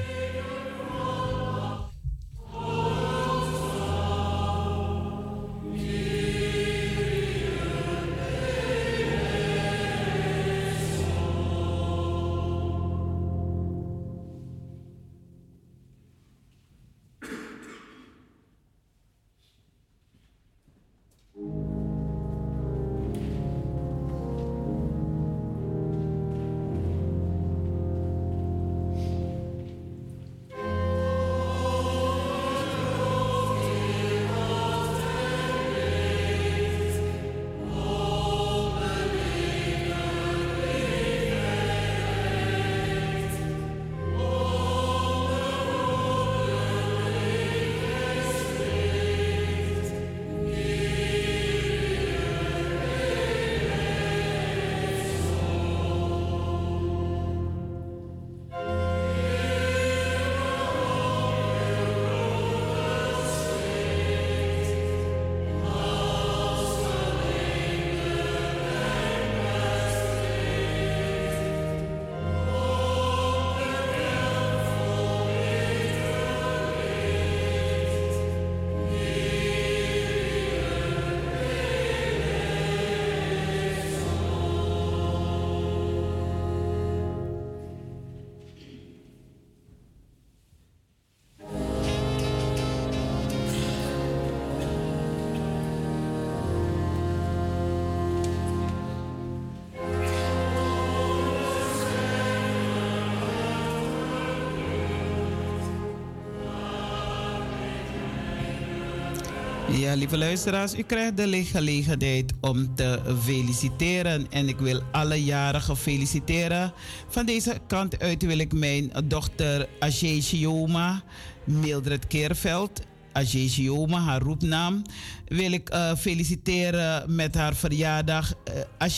[109.83, 114.27] Ja, lieve luisteraars, u krijgt de le- gelegenheid om te feliciteren.
[114.31, 116.73] En ik wil alle jarigen feliciteren.
[117.07, 121.03] Van deze kant uit wil ik mijn dochter Ajay Shioma,
[121.45, 122.81] Mildred Keerveld.
[123.11, 124.81] Ajay Shioma, haar roepnaam,
[125.27, 128.33] wil ik eh, feliciteren met haar verjaardag.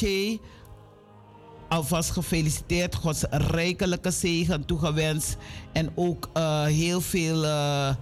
[0.03, 0.37] Uh,
[1.69, 2.95] alvast gefeliciteerd.
[2.95, 5.37] Gods rijkelijke zegen toegewenst.
[5.73, 7.95] En ook eh, heel veel eh,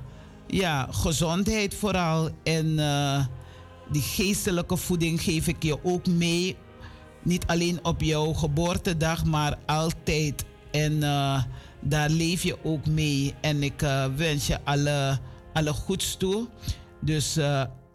[0.54, 2.30] ja, gezondheid vooral.
[2.44, 3.26] En eh,
[3.92, 6.56] die geestelijke voeding geef ik je ook mee.
[7.24, 10.46] Niet alleen op jouw geboortedag, maar altijd.
[10.72, 11.44] En eh,
[11.82, 13.34] daar leef je ook mee.
[13.42, 15.20] En ik eh, wens je alle,
[15.54, 16.48] alle goeds toe.
[17.02, 17.38] Dus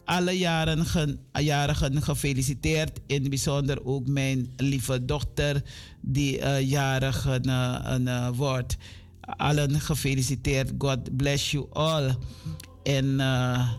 [0.05, 2.99] alle jarigen, jarigen gefeliciteerd.
[3.07, 5.61] In het bijzonder ook mijn lieve dochter
[6.01, 7.27] die eh, jarig
[8.35, 8.77] wordt.
[9.37, 10.71] Allen gefeliciteerd.
[10.77, 12.15] God bless you all.
[12.83, 13.69] En eh,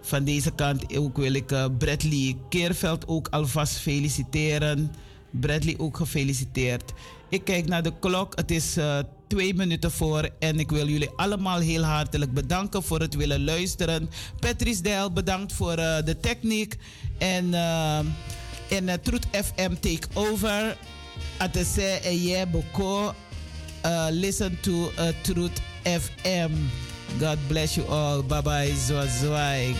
[0.00, 4.92] van deze kant ook wil ik eh, Bradley Keerveld ook alvast feliciteren.
[5.30, 6.92] Bradley ook gefeliciteerd.
[7.28, 8.36] Ik kijk naar de klok.
[8.36, 8.98] Het is eh,
[9.28, 10.28] twee minuten voor.
[10.38, 14.10] En ik wil jullie allemaal heel hartelijk bedanken voor het willen luisteren.
[14.40, 16.76] Patrice Dijl, bedankt voor de techniek.
[17.18, 20.76] En, uh, en uh, Truth FM Takeover.
[21.38, 23.14] Atese en boko.
[23.84, 26.52] Uh, listen to uh, Truth FM.
[27.20, 28.22] God bless you all.
[28.22, 28.70] Bye bye.
[28.70, 29.74] Zoai.